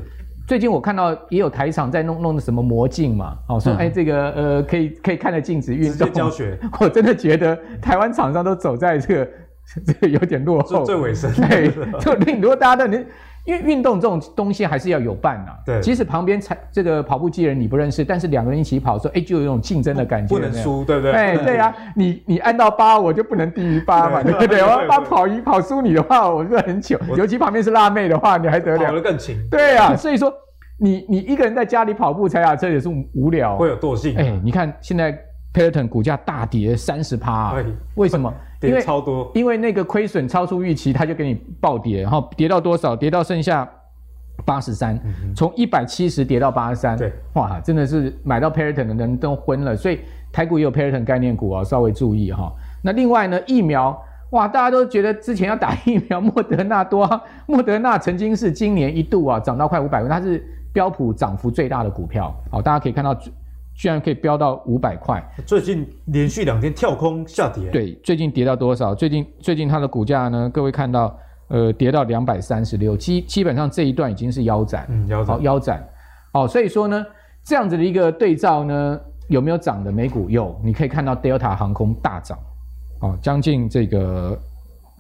[0.45, 6.59] 最近我看到也有台厂在弄弄的什么魔镜嘛，哦，说哎这个呃可以可以看着镜子运动教学。
[6.81, 9.31] 我真的觉得台湾厂商都走在这个
[9.87, 11.33] 这个有点落后，最尾声。
[11.33, 11.71] 对，
[12.03, 13.05] 就令如果大家都你。
[13.47, 21.13] 因为运动这种东西还是要有伴呐、啊，对，即使旁边踩这个跑步机人你不认识，但是两个人一起跑的时候，哎，就有一种竞争的感觉，不能输，对不对？
[21.13, 24.61] 哎，对啊，你你按到八，我就不能低于八嘛，对不对？
[24.63, 28.85] 我要把跑赢跑输你的话，我是很糗，尤其旁边是辣妹的话，你还得了？
[28.85, 29.37] 跑得更勤。
[29.49, 30.33] 对啊，所以说
[30.79, 34.17] 你你一个人在家里跑步踩踏车也是无聊，会有惰性。
[34.17, 35.17] 哎，你看现在
[35.55, 37.55] Peloton 股价大跌三十趴，
[37.95, 38.33] 为什么？
[38.63, 42.95] 因为超多，因为那个亏损超出预期，它就给你暴跌，然后跌到多少？
[42.95, 43.69] 跌到剩下。
[44.45, 45.01] 八十三，
[45.35, 52.53] 从一百七十跌到八十三，对，哇，真的是买到 Periton 的人都昏了，所以台股也有 Periton 概念股啊，稍微注意哈。
[52.83, 53.99] 那另外呢，疫苗，
[54.33, 57.09] 哇，大家都觉得之前要打疫苗， 莫德纳多，
[57.47, 63.19] 莫德纳曾经是今年一度啊涨到快五百块，它是标普涨幅最大的股票，好，大家可以看到，
[63.77, 68.95] 居然可以飙到五百块，最近连续两天跳空下跌，对，最近跌到多少？
[68.95, 70.51] 最近最近它的股价呢？
[70.53, 71.17] 各位看到。
[71.49, 75.89] 呃，跌到两百三十六，基基本上这一段已经是腰斩，嗯，腰斩，好腰斩，
[76.33, 77.07] 好，所以说呢，
[77.45, 80.29] 这样子的一个对照呢，有没有涨的美股？
[80.29, 82.37] 有，你可以看到 Delta 航空大涨，
[82.99, 84.37] 哦，将近这个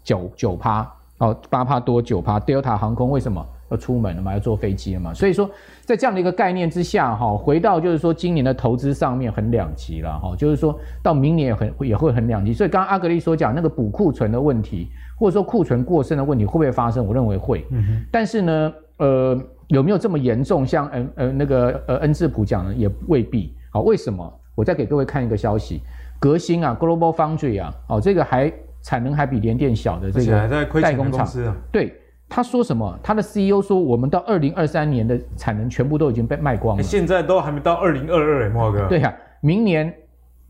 [0.04, 4.32] 九九趴，哦，八趴多九趴，Delta 航空为什么要出门了嘛？
[4.32, 5.14] 要坐飞机了嘛？
[5.14, 5.50] 所以说，
[5.84, 12.52] 在这样的一个概念之下，哈，回到就是说今年的投资上面很两极了，哈，就是说到明年也很也会很两极。
[12.52, 14.90] 所以刚刚阿格力所讲那个补库存的问题。
[15.18, 17.06] 或者说库存过剩的问题会不会发生？
[17.06, 18.04] 我认为会，嗯哼。
[18.12, 20.66] 但是呢，呃，有没有这么严重？
[20.66, 23.56] 像呃呃那个呃恩智浦讲的也未必。
[23.70, 24.30] 好，为什么？
[24.54, 25.80] 我再给各位看一个消息，
[26.20, 28.52] 革新啊，Global Foundry 啊，哦，这个还
[28.82, 31.26] 产能还比联电小的这个代工厂，
[31.72, 31.94] 对，
[32.28, 32.98] 他说什么？
[33.02, 36.82] 他的 CEO 说，我们到二零二三年的产能全部都已经被卖光了。
[36.82, 38.86] 现在都还没到二零二二，哎，莫哥。
[38.88, 39.94] 对呀、啊，明年。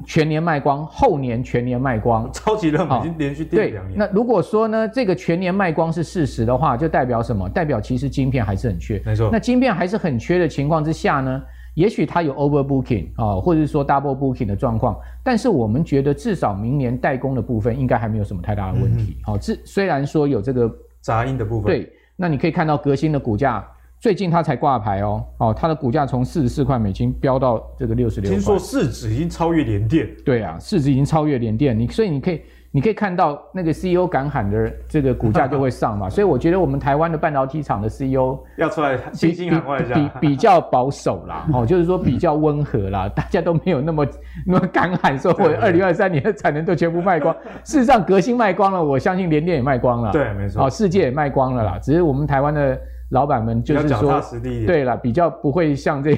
[0.05, 3.99] 全年卖光，后年全年卖光，超级热门，已经连续跌两年。
[3.99, 7.49] 那如果说呢，这个全年卖光是事实的话，就代表什么？
[7.49, 9.01] 代表其实晶片还是很缺。
[9.07, 9.31] 没错。
[9.33, 14.95] 那晶片还是很缺的情况之下呢，也许它有 overbooking 啊，或者是说 double booking 的状况。
[15.25, 19.17] 但是我们觉得至少明年代工的部分应该还没有什么太大的问题。
[19.25, 20.71] 好、嗯，这虽然说有这个
[21.07, 21.67] 杂音的部分。
[21.67, 23.65] 对，那你可以看到革新的股价。
[23.99, 28.37] 最近它才挂牌哦，哦，它的股价从四十四块美金飙到这个六十六块。
[28.37, 30.09] 听说市值已经超越联电。
[30.25, 32.43] 对啊，市值已经超越联电，你所以你可以
[32.77, 36.11] 你可以看到那个 CEO 敢喊的这个股价就会上嘛。
[36.13, 44.07] 所以我觉得我们台湾的半导体厂的 CEO 要出来信心喊话一下，比比，比较保守啦， 哦，就是说比较温和啦， 大家都没有那么
[44.47, 47.35] 那么敢喊说我二零二三年的产能都全部卖光。
[47.65, 50.13] 事实上，革新卖光了，我相信联电也卖光了。
[50.13, 50.67] 对，没错。
[50.67, 52.79] 哦，世界也卖光了啦，只是我们台湾的。
[53.11, 54.21] 老板们就是说，
[54.67, 56.17] 对了，比较不会像这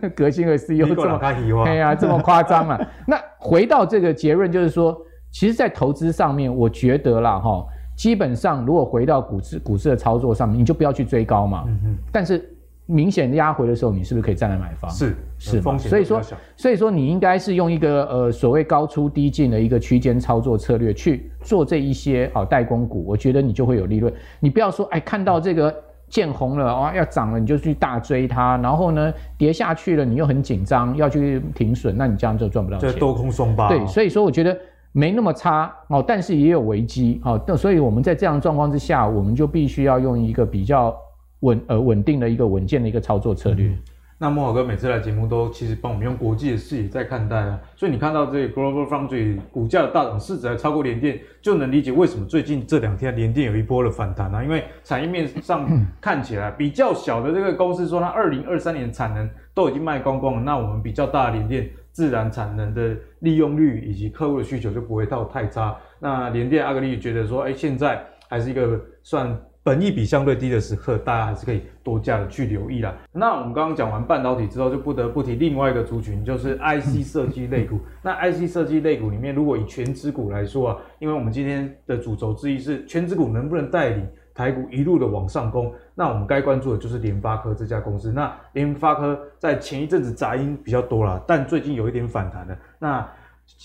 [0.00, 2.88] 个革新的 CEO 这么，哎呀，这么夸张了。
[3.06, 5.00] 那回到这个结论，就是说，
[5.34, 7.66] 其实，在投资上面，我觉得啦，哈，
[7.96, 11.64] 基本上如果回到股市股市的操作上面，你就不要去追高嘛。
[11.66, 11.96] 嗯嗯。
[12.12, 12.48] 但是
[12.86, 14.88] 明显压回的时候，你是不是可以再来买方？
[14.88, 15.90] 是是风险？
[15.90, 16.22] 所以说，
[16.56, 24.14] 所以说你应该是用一个呃所谓高出低进的一个区间操作策略去做这一些啊代工股，我觉得你就会有利润。
[24.38, 25.74] 你不要说哎，看到这个。
[26.06, 32.92] 见红了啊，要涨了你就去大追它，然后呢跌下去了你又很紧张要去停损，那你这样就赚不到钱。
[32.92, 33.68] 这多空双巴。
[33.68, 34.56] 对，所以说我觉得
[34.96, 37.42] 没那么差哦，但是也有危机哦。
[37.48, 40.96] 那所以我们在这样的状况之下，我们就必须要用一个比较
[41.40, 43.76] 稳呃稳定的一个稳健的一个操作策略。
[44.16, 54.44] 那慕郝哥每次来节目都其实帮我们用国际的视野在看待啊，所以你看到这个 Global Foundry 股价的大涨，市值还超过联电，就能理解为什么最近这两天联电有一波的反弹啊。
[54.44, 55.68] 因为产业面上
[56.00, 65.74] 看起来比较小的这个公司说，它二零二三年产能都已经卖光光了，那我们比较大的联电自然产能的利用率以及客户的需求就不会到太差。
[65.98, 69.34] 那联电阿格力觉得说，哎，现在还是一个算。
[69.66, 72.94] 本益比相对低的时刻，大家还是可以多加的去留意啦。
[73.10, 77.80] 那我们刚刚讲完半导体之后，就不得不提另外一个族群，就是 IC 设计类股。
[78.02, 88.12] 那 IC 设计类股里面，如果以全值股来说啊，因为我们今天的主轴之一是全值股能不能带领台股一路的往上攻，那我们该关注的就是联发科这家公司。
[88.12, 92.56] 那联发科在前一阵子杂音比较多啦，但最近有一点反弹了。
[92.78, 93.08] 那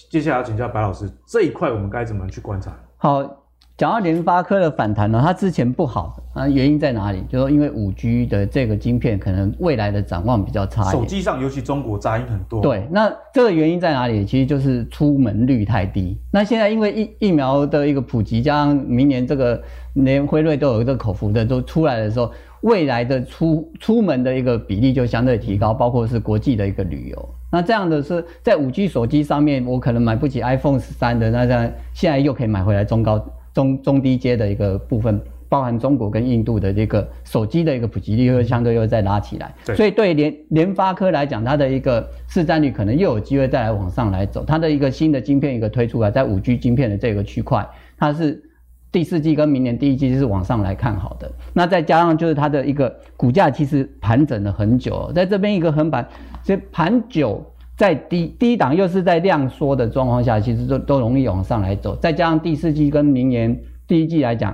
[0.10, 2.71] 接下来要请教白老师，这一块我们该怎么去观察？
[2.97, 3.38] 好。
[3.77, 7.21] 讲到联发科的反弹呢，它之前不好啊，原因在哪里？
[7.28, 10.93] 就是说因为五 G 的这个晶片可能未来的展望比较差一点。
[10.93, 12.62] 手机上尤其中国杂音很多。
[12.62, 14.23] 对，那这个原因在哪里？
[14.23, 16.17] 其实就是出门率太低。
[16.32, 19.62] 那现在因为疫疫苗的一个普及，加上明年这个
[19.95, 27.30] 连辉瑞都有一个口服的都出来的时候，未来的出出门的一个比例就相对提高，包括是国际的一个旅游。
[27.52, 33.21] 那这样的是在五 G 手机上面，我可能买不起 iPhone 十三的，那这样现在又可以买回来中高。
[33.52, 39.53] 中中低阶的一个部分，包含中国跟印度的这个手机的一个普及率，又相对又再拉起来。
[39.75, 44.45] 所以对联联发科来讲，它的一个市占率可能又有机会再来往上来走。
[44.45, 48.41] 它的一个新的晶片一个推出来，在五 G 晶片的这个区块，它是
[48.91, 51.29] 第四季跟明年第一季是往上来看好的。
[51.53, 56.07] 那再加上就是它的一个股价其实盘整了很久，在这边一个横盘，
[56.43, 57.43] 所以盘久。
[57.79, 61.95] 在低低档又是在量缩的状况下，其实都都容易往上来走。
[61.95, 63.57] 再加上第四季跟明年
[63.88, 64.53] 第一季来讲，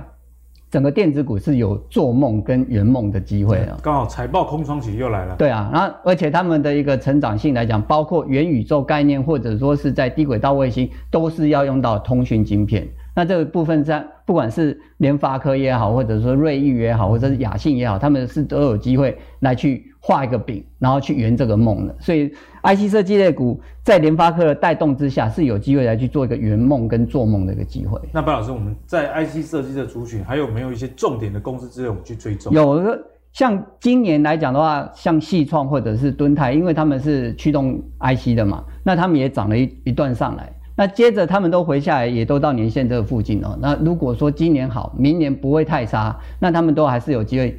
[0.70, 3.78] 整个电子股是有做梦跟圆梦的机会啊。
[3.82, 5.36] 刚好财报空窗期又来了。
[5.36, 12.86] 对啊，然后而且他们的一个成长性来讲，包括元宇宙概念，或者说是在低轨道卫星，都是要用到通讯晶片。
[13.14, 21.96] 那这个部分在不管是联发科也好，或者说瑞昱也好，或者是雅信也好，他们是都有机会来去画一个饼，然后去圆这个梦的。
[21.98, 28.00] 所以 IC 设计类股在联发科的带动之下，是有机会来去做一个圆梦跟做梦的一个机会。
[28.12, 32.52] 那白老师，我们在 IC 设计的族群还有没有一些重点的公司之类我们去追踪？
[32.52, 32.96] 有的，
[33.32, 40.52] 像今年来讲的话，像矽创或者是敦泰，因为他们是驱动 IC 的嘛，那他们也涨了一一段上来。
[40.76, 43.58] 那接着他们都回下来，也都到年线这个附近哦。
[43.60, 47.58] 那如果说今年好，明年不会太差，那他们都还是有机会，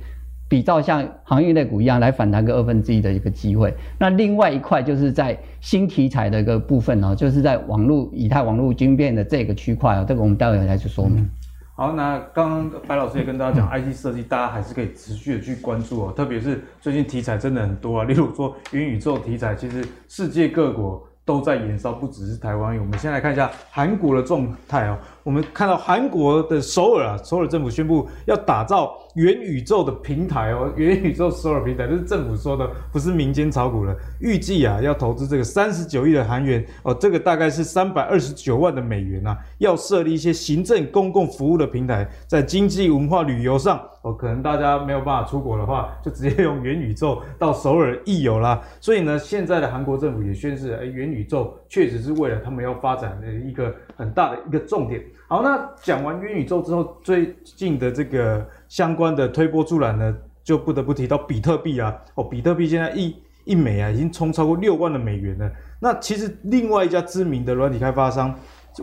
[0.49, 3.73] 比照像航运类股一样来反弹个二分之一的一个机会。
[3.99, 11.17] 那另外一块就是在新题材的一个部分哦，就是在网络以太网络晶片的这个区块哦，这个我们待会来去说明。
[11.17, 11.29] 嗯、
[11.75, 21.03] 好，那刚刚白老师也跟大家讲，IT 设计大家还是可以持续的去关注哦，特别是最近题材真的很多啊，例如说元宇宙题材，其实世界各国。
[21.27, 22.79] 都在延烧，不只是台湾。
[22.79, 24.97] 我们先来看一下韩国的状态哦。
[25.27, 30.71] 我们看到韩国的首尔啊，首尔政府宣布要打造元宇宙的平台哦。
[30.77, 33.93] 元宇宙首尔平台，这是政府说的，不是民间炒股了。
[34.21, 39.37] 预计啊，要投资这个三十九亿的韩元哦，这个大概是三百二十九万的美元啊。
[39.57, 48.61] 要设立一些行政公共服务的平台，在经济文化旅游上哦，可能大家没有办法出国的话，就直接用元宇宙到首尔一游啦。
[48.79, 55.03] 所以呢，现在的韩国政府也宣示，哎，元宇宙确实是为了他们要发展的一个很大的一个重点。
[55.27, 61.93] 好，那讲完元宇宙之后，最近的这个相关的推波助澜呢，就不得不提到比特币啊。
[62.15, 65.51] 哦，比特币现在一一枚啊，已经冲超过六万的美元了。
[65.79, 68.33] 那其实另外一家知名的软体开发商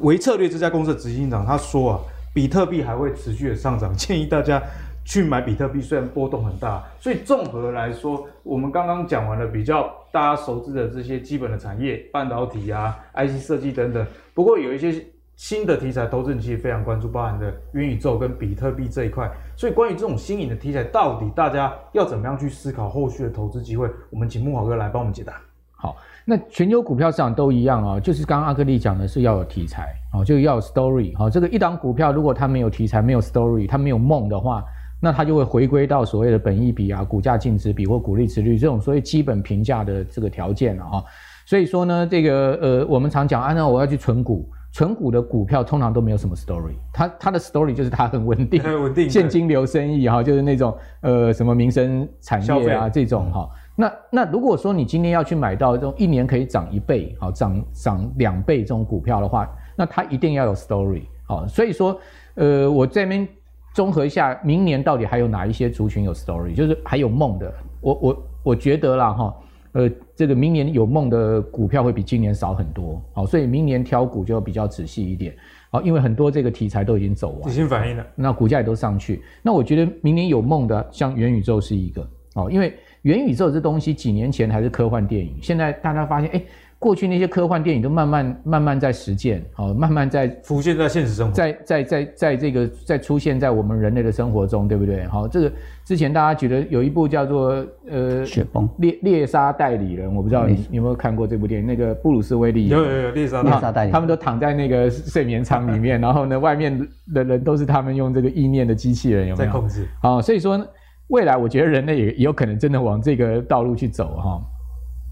[0.03, 2.01] 维策略这家公司的执行长他说啊，
[2.35, 4.62] 比特币还会持续的上涨，建议大家
[5.04, 6.82] 去买比特币，虽然波动很大。
[6.98, 14.06] 所以综合来说，我们刚刚讲完了比较大家熟知的这些基本的产业，半导体啊、IC 设计等等。
[14.32, 15.04] 不过有一些。
[15.36, 19.28] 新的题材，投资人其实非常关注，包含的元宇宙跟比特币这一块。
[19.56, 23.90] 所以，关于这种新颖的题材，到底大家要怎么样去思考后续的投资机会？
[24.10, 25.34] 我们请木华哥来帮我们解答。
[25.72, 31.18] 好，那全球股票市场都一样啊，就是刚刚阿格力讲的是要有题材哦，就要有 story。
[31.18, 34.64] 好，这个一档股票如果它没有题材、没有 story、它没有梦的话，
[35.05, 41.05] 那它就会回归到所谓的本益比啊、股价净值比或股利值率这种所谓基本评价的这个条件了啊。
[41.44, 44.48] 所以说呢，这个呃，我们常讲啊，那我要去存股。
[44.72, 53.48] 存股的股票通常都没有什么 story，它它的 story 就是它很稳定，很 稳定，现金流生意哈，就是那种呃什么民生产业啊这种哈。
[53.76, 61.96] 那那如果说你今天要去买到这种一年可以涨一倍，好涨涨两倍这种股票的话，那它一定要有 story 好，所以说，
[62.34, 63.28] 呃，我这边
[63.75, 69.35] 综合一下，明年到底还有哪一些族群有 story，就是还有梦的，我我我觉得啦哈，
[69.72, 75.35] 呃，这个明年有梦的股票会比今年少很多，好，所以明年挑股就要比较仔细一点，
[75.70, 82.72] 好，因为很多这个题材都已经走完，已经反映了，那股价也都上去，那我觉得明年有梦的，像元宇宙是一个，哦，因为
[83.03, 86.41] 元宇宙这东西几年前还是科幻电影，现在大家发现，哎。
[86.85, 95.07] 过去那些科幻电影都慢慢慢慢在实践，好，慢慢在浮现在现实生活，在在在在这个在出现在我们人类的生活中，对不对？
[95.07, 95.51] 好，这个
[95.82, 101.66] 之前大家觉得有一部叫做呃雪崩猎猎杀代理人，我不知道你有没有看过这部电影？
[101.66, 109.51] 那个布鲁斯威利有有有猎杀猎杀代理人，他们都躺在那个 睡眠舱里面， 然后呢，外面的人都是他们用这个意念的机器人，有没有？
[109.51, 109.89] 在控制。
[110.03, 110.62] 好，所以说
[111.09, 114.43] 未来我觉得人类也也有可能真的往这个道路去走，哈。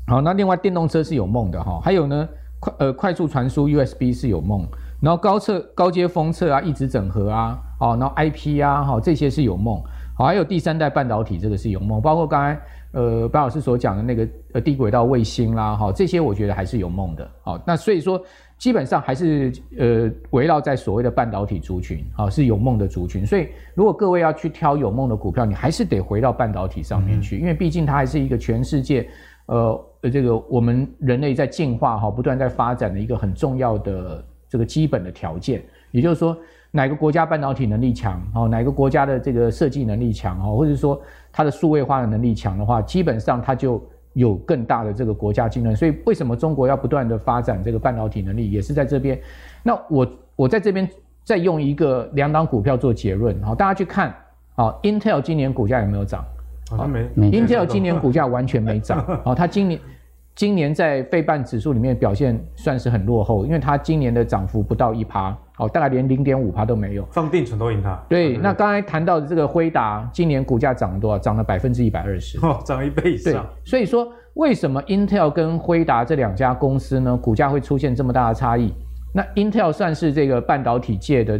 [0.06, 2.28] 好，那另外电动车是有梦的哈，还有呢，
[2.58, 4.66] 快呃快速传输 USB 是有梦，
[5.00, 9.80] 然后高测高阶封测啊，一直整合啊，哦，然后 IP 啊，哈这些是有梦，
[10.16, 18.20] 好，还有第三代半导体这个是有梦，包括刚才呃白老师所讲的那个呃低轨道卫星啦，哈这些我觉得还是有梦的，好，那所以说
[18.58, 29.08] 基本上还是呃围绕在所谓的半导体族群，好是有梦的族群，所以如果各位要去挑有梦的股票，你还是得回到半导体上面去，嗯、因为毕竟它还是一个全世界
[29.46, 29.88] 呃。
[30.02, 36.36] 呃，这个我们人类在进化哈，不断在发展的一个很重要的这个基本的条件，也就是说，
[36.72, 41.00] 哪个国家半导体能力强，哦，哪个国家的这个设计能力强，哦，或者说
[41.32, 43.80] 它的数位化的能力强的话，基本上它就
[44.14, 45.74] 有更大的这个国家竞争。
[45.76, 49.20] 所以，为什么中国要不断的发展这个半导体能力，也是在这边。
[49.62, 50.88] 那我我在这边
[51.22, 54.12] 再用一个两档股票做结论，好，大家去看，
[54.56, 56.24] 啊，Intel 今年股价有没有涨？
[57.14, 59.80] 没，Intel 今年股价完全没涨， 哦，它今年
[60.34, 68.02] 今年在费半指数里面表现算是很落后，因为它今年的涨幅不到一趴，哦，大概连零点五趴都没有，放定存都赢它。
[68.08, 71.18] 对，那刚才谈到的这个辉达，今年股价涨了多少？
[71.18, 73.32] 涨了百分之一百二十，哦，涨一倍以上。
[73.32, 78.72] 对，所以说为什么 Intel 跟辉达这两家公司呢，股价会出现这么大的差异？
[79.14, 81.38] 那 Intel 算是这个半导体界的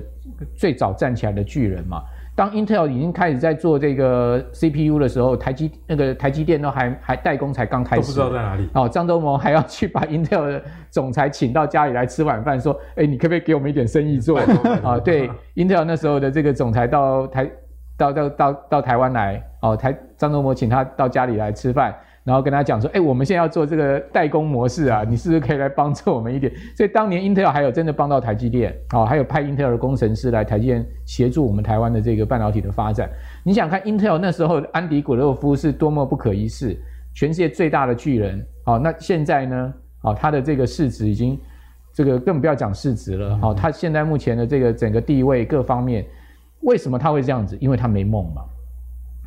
[0.55, 2.03] 最早站起来的巨人嘛？
[2.35, 8.68] 当 Intel 已经开始在做这个 CPU 的时候，台积那个台积电都还还代工才刚开始，都不知道在哪里。
[8.72, 14.39] 哦，张忠谋还要去把 Intel 的总裁请到家里来吃晚饭，说：“哎，你可不可以给我们一点生意做？”
[14.83, 17.51] 啊，对，Intel 那时候的这个总裁到台
[17.99, 21.95] 到到到到台湾来，哦，台张忠谋请他到家里来吃饭。
[22.25, 26.53] 然后跟他讲说，哎，我们现在要做这个代工模式啊，你是不是可以来帮助我们一点？
[26.77, 33.11] 所以当年 Intel 还有真的帮到台积电，哦，还有派 Intel 的工程师来台积电协助我们台湾的这个半导体的发展。
[33.43, 36.81] 你想看 Intel 那时候安迪古洛夫是多么不可一世，
[37.12, 41.37] 全世界最大的巨人，好，那现在呢，哦，他的这个市值已经
[41.93, 46.07] 这个更不要讲市值了，好，他现在目前的这个整个地位各方面，
[46.61, 47.59] 为什么他会这样子？
[47.61, 48.43] 因为他没梦嘛，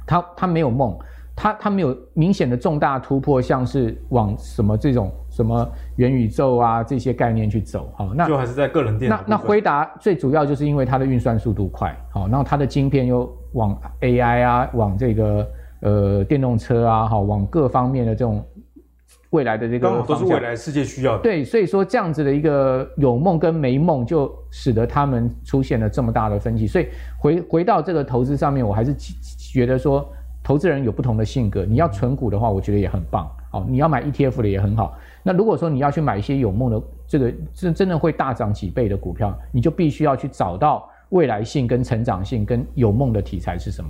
[0.07, 0.97] 他他没有梦。
[1.35, 9.17] 它它没有明显的重大突破，像是往什么这种什么元宇宙啊这些概念去走，好，那就还是在个人电脑。
[9.27, 15.47] 那那回答最主要就是因为它的运算速度快，好，然后它的晶片又往 AI 啊，往这个
[15.81, 18.41] 呃电动车啊，好，往各方面的这种
[19.31, 21.23] 未来的这个都是未来世界需要的。
[21.23, 26.65] 对，所以说这样子的一个有梦跟没梦，就使得他们出现了这么大的分歧。
[26.65, 26.87] 所以
[27.19, 28.95] 回回到这个投资上面，我还是
[29.37, 30.09] 觉得说。
[30.45, 33.27] 投资人有不同的性格，你要存股的话，我觉得也很棒。
[33.49, 34.95] 好，你要买 ETF 的也很好。
[35.23, 43.89] 那如果说你要去买一些有梦的，这个真真的会大涨几倍的股票，你就必须要去找到未来性跟成长性跟有梦的题材是什么。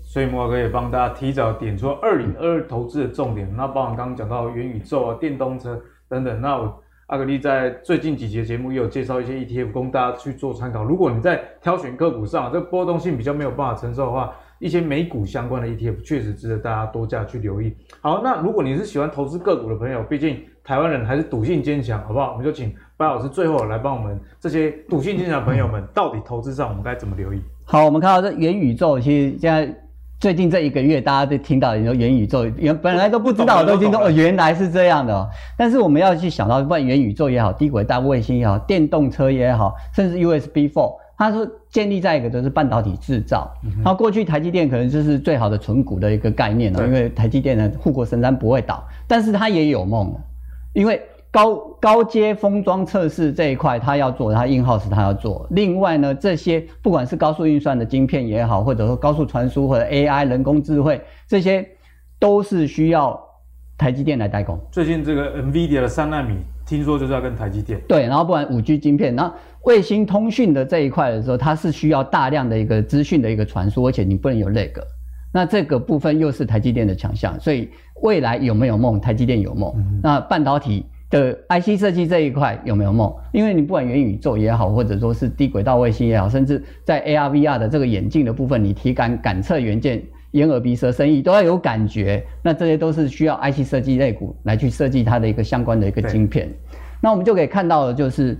[0.00, 3.46] 所以慕驊哥也帮大家提早点出二零二二投资的重点。
[3.54, 5.78] 那包含刚刚讲到元宇宙啊、电动车
[6.08, 6.40] 等等。
[6.40, 10.82] 那我阿格力在最近几节节目也有介绍一些 ETF 供大家去做参考。
[10.82, 17.74] 如果你在挑选个股上，这个波动性比较没有办法承受的话，一些美股相关的 ETF 确实值得大家多加去留意。
[18.00, 22.32] 好，那如果你是喜欢投资个股的朋友，毕竟台湾人还是赌性坚强，好不好？
[22.32, 27.40] 我们就请白老师最后来帮我们这些赌性坚强的朋友们，到底投资上我们该怎么留意？
[27.64, 29.74] 好，我们看到这元宇宙，其实现在
[30.20, 35.26] 最近这一个月，大家都听到你说元宇宙，原本来都不知道，都听到哦，原来是这样的哦。
[35.56, 41.00] 但是我们要去想到，不管元宇宙也好，低轨道卫星也好，电动车也好，甚至 USB4。
[41.20, 43.52] 它是建立在一个就是半导体制造，
[43.84, 50.18] 然后过去台积电可能就是最好的存股的一个概念了，因为台积电的护国神山不会倒，但是它也有梦，
[50.72, 50.98] 因为
[51.30, 55.46] 高高阶封装测试这一块它要做，它 in-house 它要做。
[55.50, 60.98] 另外呢，这些不管是高速运算的晶片也好，或者说高速传输或者 AI 人工智慧，
[61.28, 61.68] 这些
[62.18, 63.20] 都是需要
[63.76, 64.58] 台积电来代工。
[64.72, 66.38] 最近这个 NVIDIA 的三纳米，
[66.70, 67.80] 听说就是要跟台积电。
[67.88, 74.70] 对，然后不然五 G 晶片，然后卫星通讯的这一块的时候，它是需要大量的一个资讯的一个传输，而且你不能有 lag。
[75.32, 77.68] 那这个部分又是台积电的强项，所以
[78.02, 79.00] 未来有没有梦？
[79.00, 79.72] 台积电有梦。
[79.76, 83.12] 嗯、那半导体的 IC 设计这一块有没有梦？
[83.32, 90.02] 因为你不管元宇宙也好，或者说是低轨道卫星也好，甚至在 AR、VR 的这个眼镜的部分，你体感感测元件、
[90.32, 96.48] 眼耳鼻舌身意都要有感觉，那这些都是需要 IC 设计类股来去设计它的一个相关的一个晶片。
[97.00, 98.38] 那我们就可以看到的就是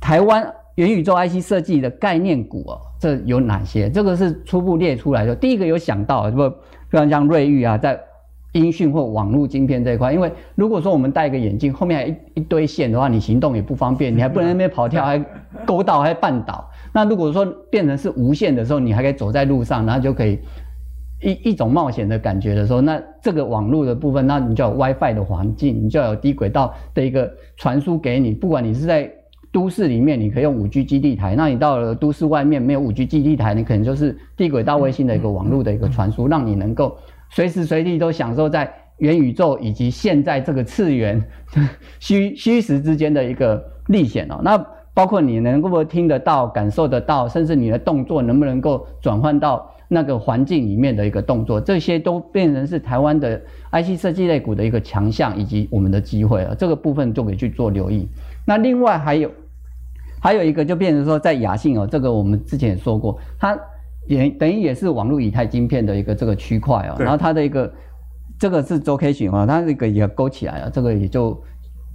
[0.00, 0.52] 台湾。
[0.76, 3.88] 元宇宙 IC 设计的概念股哦，这有哪些？
[3.88, 5.34] 这个是初步列出来的。
[5.34, 6.50] 第一个有想到，不，
[6.90, 7.98] 非常像瑞昱啊，在
[8.52, 15.18] 音讯或网络晶片这一块，因为如果说我们戴一个眼镜，后面还一一堆线的话，你行动也不方便，你还不能在那边跑跳，还
[15.64, 16.68] 勾到，还绊倒。
[16.92, 20.38] 那如果说变成是无线的时候，你还可以走在路上，然后就可以
[21.22, 29.10] 一一种冒险的感觉的时候，那这个网络的部分，那你就有 WiFi 的环境，你就要有低轨道的一个传输给你，不管你是在。
[29.52, 36.94] 都市里面你可以用五 G 基地台，那你到了都市外面没有五 G 基地台，你可能就是低轨道卫星的一个网络的一个传输，让你能够
[37.30, 41.22] 随时随地都享受在元宇宙以及现在这个次元
[42.00, 44.40] 虚虚实之间的一个历险哦。
[44.42, 44.62] 那
[44.92, 53.40] 包括你能够不听得到、感受得到，甚至你的动作能不能够转换到那个环境里面的一个动作，这些都变成是台湾的
[53.72, 56.54] IC 设计类股的一个强项以及我们的机会啊。
[56.58, 58.08] 这个部分就可以去做留意。
[58.46, 59.30] 那另外还有。
[60.18, 63.56] 还有一个就变成说，在亚信哦，这个我们之前也说过，它
[64.08, 67.72] 也等于也是网络以太晶片的一个这个区块哦，然后它的一个
[68.36, 71.40] 这个是周 K 线啊，它这个也勾起来了，这个也就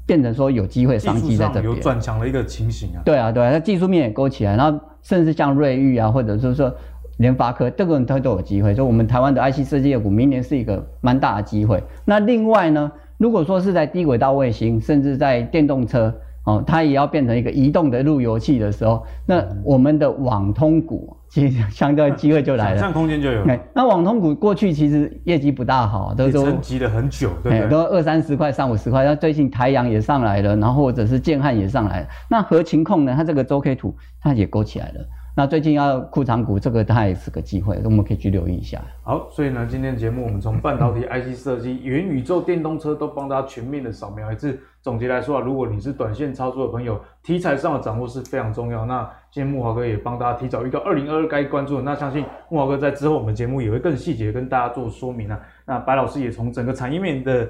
[0.06, 3.02] 变成说有机会商机在这边有转强的一个情形啊。
[3.04, 6.74] 对啊，对啊，它技术面也勾起来，然后甚至像瑞昱啊，或者是说
[7.18, 8.74] 联发科，这个它都有机会。
[8.74, 11.84] 所以我们台湾的 IC 设计业股明年是一个蛮大的机会。
[12.06, 16.14] 那另外呢，如果说是在低轨道卫星，甚至在电动车。
[16.44, 23.46] 哦，它也要变成一个移动的路由器的时候，那我们的网通股其实相对机会就来了，想象空间就有。
[23.76, 27.70] 那网通股过去其实业绩不大好，都都沉寂了很久，对不对？
[27.70, 29.06] 都二三十块、三五十块。
[29.06, 32.08] 那最近台阳也上来了，然后或者是建汉也上来了。
[32.28, 33.14] 那合情控呢？
[33.16, 35.06] 它这个周 K 图它也勾起来了。
[35.34, 38.82] 那最近要库藏股，这个它也是个机会，我们可以去留意一下。
[39.02, 44.60] 好，所以呢，今天节目我们从半导体、 IC 设计、元宇宙、电动车都帮大家全面的扫描一次。
[44.82, 48.84] 总结来说啊，如果你是短线操作的朋友，题材上的掌握是非常重要。
[48.86, 51.82] 那今天木华哥也帮大家提早预告二零二二该关注的。
[51.84, 55.40] 那相信木华哥在之后我们节目也会更细节跟大家做说明啊。
[55.66, 57.48] 那白老师也从整个产业面的。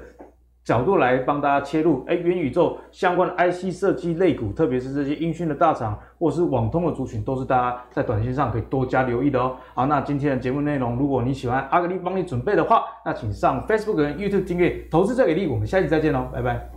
[0.64, 9.56] 角度来帮大家切入，哎，元宇宙相关的 IC 设计类股，特别是这些音讯的大厂或者是网通的族群，都是大家在短线上可以多加留意的哦。
[9.74, 16.70] 好，那今天的节目内容，如果你喜欢阿格力帮你准备的话，那请上 Facebook 跟 YouTube 订阅投资再给力，我们下期再见喽，拜拜。